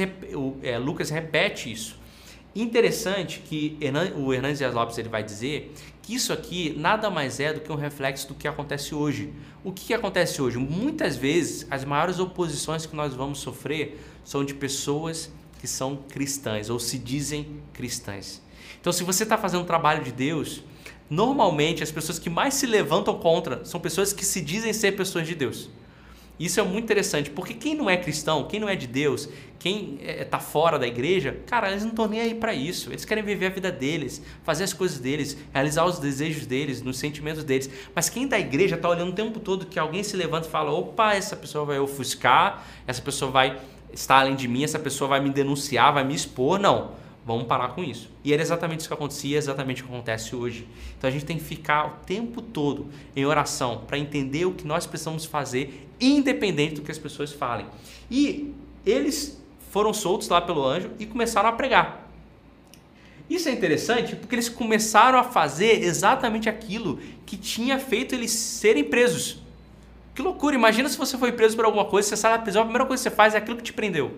[0.62, 1.98] é, Lucas repete isso.
[2.54, 3.78] Interessante que
[4.16, 5.74] o Hernandes Dias Lopes ele vai dizer
[6.06, 9.32] que isso aqui nada mais é do que um reflexo do que acontece hoje.
[9.64, 10.56] O que, que acontece hoje?
[10.56, 16.70] Muitas vezes as maiores oposições que nós vamos sofrer são de pessoas que são cristãs
[16.70, 18.40] ou se dizem cristãs.
[18.80, 20.62] Então, se você está fazendo um trabalho de Deus,
[21.10, 25.26] normalmente as pessoas que mais se levantam contra são pessoas que se dizem ser pessoas
[25.26, 25.68] de Deus.
[26.38, 29.28] Isso é muito interessante, porque quem não é cristão, quem não é de Deus,
[29.58, 32.90] quem está é, fora da igreja, cara, eles não estão nem aí para isso.
[32.90, 36.98] Eles querem viver a vida deles, fazer as coisas deles, realizar os desejos deles, nos
[36.98, 37.70] sentimentos deles.
[37.94, 40.70] Mas quem da igreja está olhando o tempo todo que alguém se levanta e fala:
[40.70, 43.58] opa, essa pessoa vai ofuscar, essa pessoa vai
[43.92, 46.58] estar além de mim, essa pessoa vai me denunciar, vai me expor.
[46.58, 47.05] Não.
[47.26, 48.08] Vamos parar com isso.
[48.22, 50.64] E era exatamente isso que acontecia, exatamente o que acontece hoje.
[50.96, 54.64] Então a gente tem que ficar o tempo todo em oração para entender o que
[54.64, 57.66] nós precisamos fazer, independente do que as pessoas falem.
[58.08, 58.54] E
[58.86, 62.08] eles foram soltos lá pelo anjo e começaram a pregar.
[63.28, 68.84] Isso é interessante porque eles começaram a fazer exatamente aquilo que tinha feito eles serem
[68.84, 69.42] presos.
[70.14, 70.54] Que loucura!
[70.54, 73.02] Imagina se você foi preso por alguma coisa, você sai da prisão, a primeira coisa
[73.02, 74.14] que você faz é aquilo que te prendeu.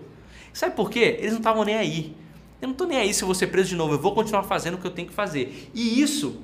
[0.52, 1.16] Sabe por quê?
[1.18, 2.14] Eles não estavam nem aí.
[2.61, 4.74] Eu não estou nem aí se eu ser preso de novo, eu vou continuar fazendo
[4.74, 5.70] o que eu tenho que fazer.
[5.74, 6.40] E isso,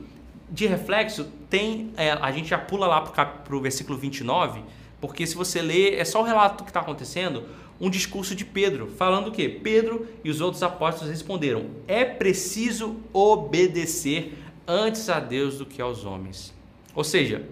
[0.48, 1.92] de reflexo, tem.
[1.96, 4.62] É, a gente já pula lá para o versículo 29,
[5.00, 7.44] porque se você ler, é só o relato do que está acontecendo,
[7.80, 9.48] um discurso de Pedro, falando o quê?
[9.48, 16.04] Pedro e os outros apóstolos responderam: é preciso obedecer antes a Deus do que aos
[16.04, 16.54] homens.
[16.94, 17.44] Ou seja,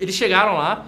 [0.00, 0.86] eles chegaram lá,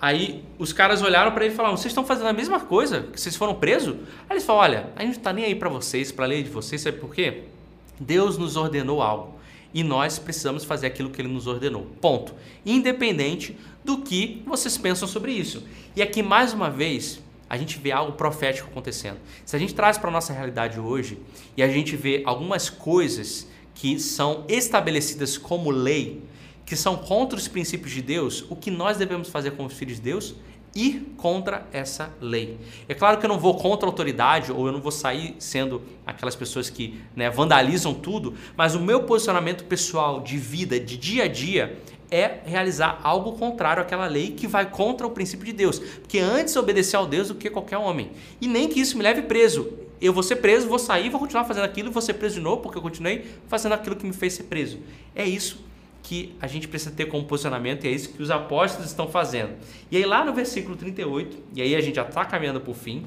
[0.00, 3.02] Aí os caras olharam para ele e falaram: Vocês estão fazendo a mesma coisa?
[3.12, 3.96] Que vocês foram presos?
[4.28, 6.42] Aí eles falaram: Olha, a gente não está nem aí para vocês, para a lei
[6.42, 7.44] de vocês, sabe por quê?
[7.98, 9.36] Deus nos ordenou algo
[9.72, 11.86] e nós precisamos fazer aquilo que ele nos ordenou.
[12.00, 12.34] Ponto.
[12.64, 15.64] Independente do que vocês pensam sobre isso.
[15.94, 19.18] E aqui, mais uma vez, a gente vê algo profético acontecendo.
[19.44, 21.18] Se a gente traz para a nossa realidade hoje
[21.56, 26.22] e a gente vê algumas coisas que são estabelecidas como lei,
[26.66, 30.02] que são contra os princípios de Deus, o que nós devemos fazer como filhos de
[30.02, 30.34] Deus?
[30.74, 32.58] Ir contra essa lei.
[32.86, 35.80] É claro que eu não vou contra a autoridade ou eu não vou sair sendo
[36.04, 41.24] aquelas pessoas que né, vandalizam tudo, mas o meu posicionamento pessoal de vida, de dia
[41.24, 45.78] a dia, é realizar algo contrário àquela lei que vai contra o princípio de Deus.
[45.78, 48.10] Porque antes obedecer ao Deus do que qualquer homem.
[48.40, 49.72] E nem que isso me leve preso.
[49.98, 52.40] Eu vou ser preso, vou sair, vou continuar fazendo aquilo e vou ser preso de
[52.42, 54.78] novo porque eu continuei fazendo aquilo que me fez ser preso.
[55.14, 55.65] É isso
[56.06, 59.54] que a gente precisa ter como posicionamento e é isso que os apóstolos estão fazendo.
[59.90, 62.74] E aí lá no versículo 38, e aí a gente já está caminhando para o
[62.74, 63.04] fim,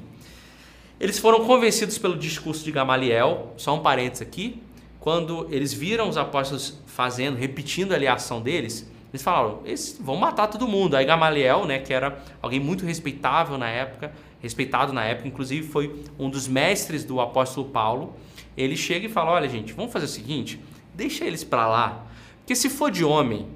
[1.00, 4.60] eles foram convencidos pelo discurso de Gamaliel, só um parênteses aqui,
[4.98, 10.16] quando eles viram os apóstolos fazendo, repetindo ali a ação deles, eles falaram, eles vão
[10.16, 10.94] matar todo mundo.
[10.94, 16.04] Aí Gamaliel, né, que era alguém muito respeitável na época, respeitado na época, inclusive foi
[16.18, 18.14] um dos mestres do apóstolo Paulo,
[18.54, 20.60] ele chega e fala, olha gente, vamos fazer o seguinte,
[20.94, 22.09] deixa eles para lá,
[22.50, 23.46] porque se for de homem,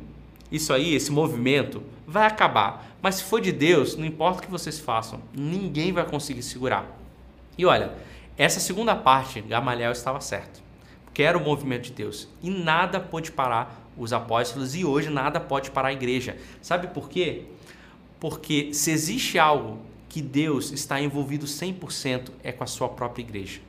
[0.52, 2.94] isso aí, esse movimento, vai acabar.
[3.02, 6.96] Mas se for de Deus, não importa o que vocês façam, ninguém vai conseguir segurar.
[7.58, 7.92] E olha,
[8.38, 10.62] essa segunda parte, Gamaliel estava certo.
[11.04, 12.28] Porque era o movimento de Deus.
[12.40, 16.36] E nada pode parar os apóstolos e hoje nada pode parar a igreja.
[16.62, 17.46] Sabe por quê?
[18.20, 23.60] Porque se existe algo que Deus está envolvido 100% é com a sua própria igreja.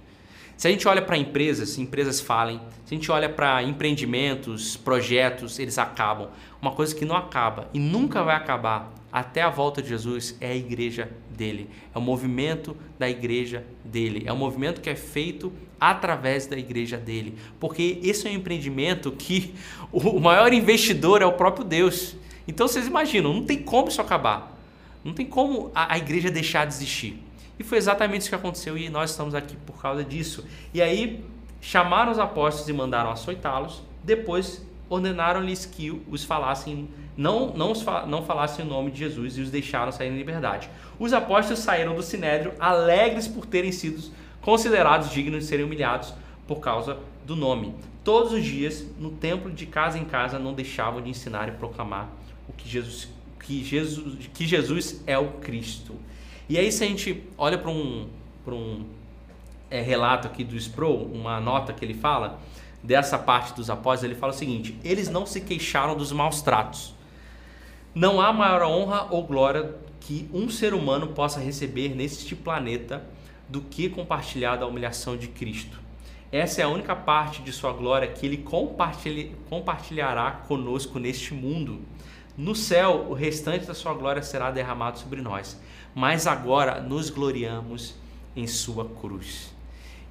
[0.57, 2.61] Se a gente olha para empresas, empresas falem.
[2.85, 6.29] Se a gente olha para empreendimentos, projetos, eles acabam.
[6.61, 10.51] Uma coisa que não acaba e nunca vai acabar até a volta de Jesus é
[10.51, 11.69] a igreja dele.
[11.93, 14.23] É o movimento da igreja dele.
[14.25, 17.37] É o movimento que é feito através da igreja dele.
[17.59, 19.53] Porque esse é um empreendimento que
[19.91, 22.15] o maior investidor é o próprio Deus.
[22.47, 24.57] Então vocês imaginam, não tem como isso acabar.
[25.03, 27.24] Não tem como a, a igreja deixar de existir.
[27.57, 30.43] E foi exatamente isso que aconteceu e nós estamos aqui por causa disso.
[30.73, 31.23] E aí
[31.61, 33.81] chamaram os apóstolos e mandaram açoitá-los.
[34.03, 36.87] Depois ordenaram-lhes que os falassem,
[37.17, 40.69] não, não, os, não falassem o nome de Jesus e os deixaram sair em liberdade.
[40.99, 46.13] Os apóstolos saíram do sinédrio alegres por terem sido considerados dignos de serem humilhados
[46.47, 47.73] por causa do nome.
[48.03, 52.07] Todos os dias, no templo de casa em casa, não deixavam de ensinar e proclamar
[52.47, 55.95] o que Jesus, que Jesus, que Jesus é o Cristo.
[56.47, 58.07] E aí, se a gente olha para um,
[58.47, 58.85] um
[59.69, 62.39] é, relato aqui do Sproul, uma nota que ele fala
[62.83, 66.93] dessa parte dos apóstolos, ele fala o seguinte: eles não se queixaram dos maus tratos.
[67.93, 73.03] Não há maior honra ou glória que um ser humano possa receber neste planeta
[73.49, 75.79] do que compartilhar da humilhação de Cristo.
[76.31, 78.45] Essa é a única parte de sua glória que ele
[79.49, 81.79] compartilhará conosco neste mundo.
[82.37, 85.59] No céu, o restante da sua glória será derramado sobre nós,
[85.95, 87.95] mas agora nos gloriamos
[88.35, 89.55] em sua cruz.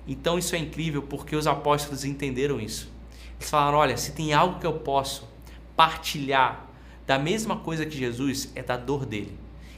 [0.08, 2.90] Então isso é incrível porque os apóstolos entenderam isso.
[3.38, 5.28] Eles falaram: olha, se tem algo que eu posso
[5.76, 6.66] partilhar
[7.06, 9.36] da mesma coisa que Jesus, é da dor dele.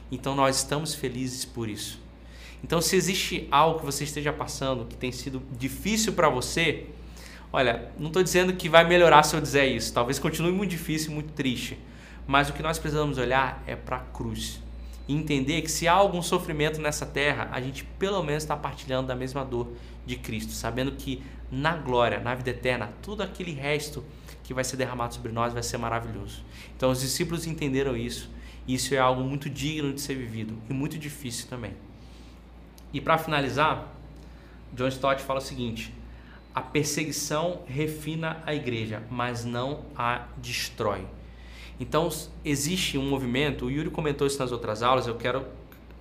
[0.09, 1.99] Então nós estamos felizes por isso.
[2.63, 6.87] Então, se existe algo que você esteja passando que tem sido difícil para você,
[7.53, 9.93] olha, não estou dizendo que vai melhorar se eu dizer isso.
[9.93, 11.77] Talvez continue muito difícil, muito triste.
[12.25, 14.59] Mas o que nós precisamos olhar é para a cruz
[15.07, 19.07] e entender que se há algum sofrimento nessa terra, a gente pelo menos está partilhando
[19.07, 19.73] da mesma dor
[20.05, 24.03] de Cristo, sabendo que na glória, na vida eterna, tudo aquele resto
[24.43, 26.43] que vai ser derramado sobre nós vai ser maravilhoso.
[26.75, 28.29] Então os discípulos entenderam isso,
[28.67, 31.73] e isso é algo muito digno de ser vivido e muito difícil também.
[32.93, 33.93] E para finalizar,
[34.73, 35.93] John Stott fala o seguinte:
[36.53, 41.05] a perseguição refina a igreja, mas não a destrói.
[41.79, 42.09] Então,
[42.43, 45.45] existe um movimento, o Yuri comentou isso nas outras aulas, eu quero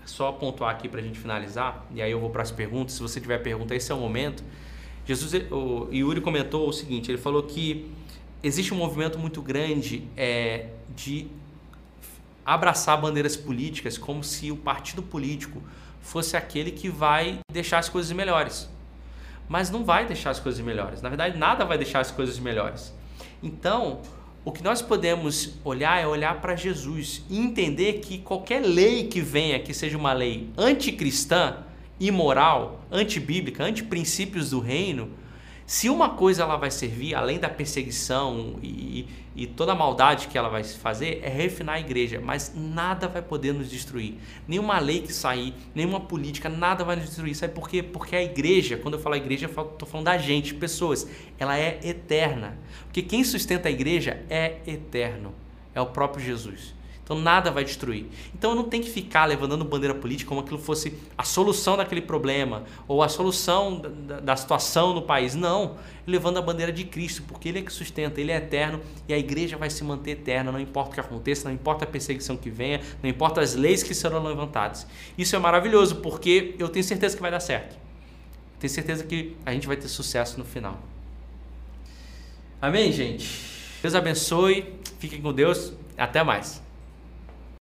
[0.06, 2.94] só pontuar aqui para a gente finalizar, e aí eu vou para as perguntas.
[2.94, 4.42] Se você tiver pergunta, esse é o momento.
[5.04, 7.90] Jesus, o Yuri comentou o seguinte: ele falou que
[8.42, 11.28] existe um movimento muito grande é, de
[12.44, 15.60] abraçar bandeiras políticas como se o partido político
[16.00, 18.68] fosse aquele que vai deixar as coisas melhores.
[19.48, 21.02] Mas não vai deixar as coisas melhores.
[21.02, 22.92] Na verdade, nada vai deixar as coisas melhores.
[23.42, 24.00] Então,
[24.46, 29.20] o que nós podemos olhar é olhar para Jesus e entender que qualquer lei que
[29.20, 31.64] venha, que seja uma lei anticristã,
[31.98, 35.10] imoral, antibíblica, anti-princípios do reino,
[35.66, 40.38] se uma coisa ela vai servir, além da perseguição e, e toda a maldade que
[40.38, 44.14] ela vai fazer, é refinar a igreja, mas nada vai poder nos destruir.
[44.46, 47.34] Nenhuma lei que sair, nenhuma política, nada vai nos destruir.
[47.34, 47.82] Sabe por quê?
[47.82, 51.80] Porque a igreja, quando eu falo igreja, eu estou falando da gente, pessoas, ela é
[51.82, 52.56] eterna.
[52.84, 55.34] Porque quem sustenta a igreja é eterno,
[55.74, 56.75] é o próprio Jesus.
[57.06, 58.06] Então nada vai destruir.
[58.34, 62.00] Então eu não tenho que ficar levantando bandeira política como aquilo fosse a solução daquele
[62.00, 65.32] problema ou a solução da, da situação no país.
[65.32, 69.14] Não, levando a bandeira de Cristo, porque Ele é que sustenta, Ele é eterno e
[69.14, 72.36] a igreja vai se manter eterna, não importa o que aconteça, não importa a perseguição
[72.36, 74.84] que venha, não importa as leis que serão levantadas.
[75.16, 77.78] Isso é maravilhoso porque eu tenho certeza que vai dar certo.
[78.58, 80.76] Tenho certeza que a gente vai ter sucesso no final.
[82.60, 83.30] Amém, gente?
[83.80, 86.65] Deus abençoe, fiquem com Deus, até mais.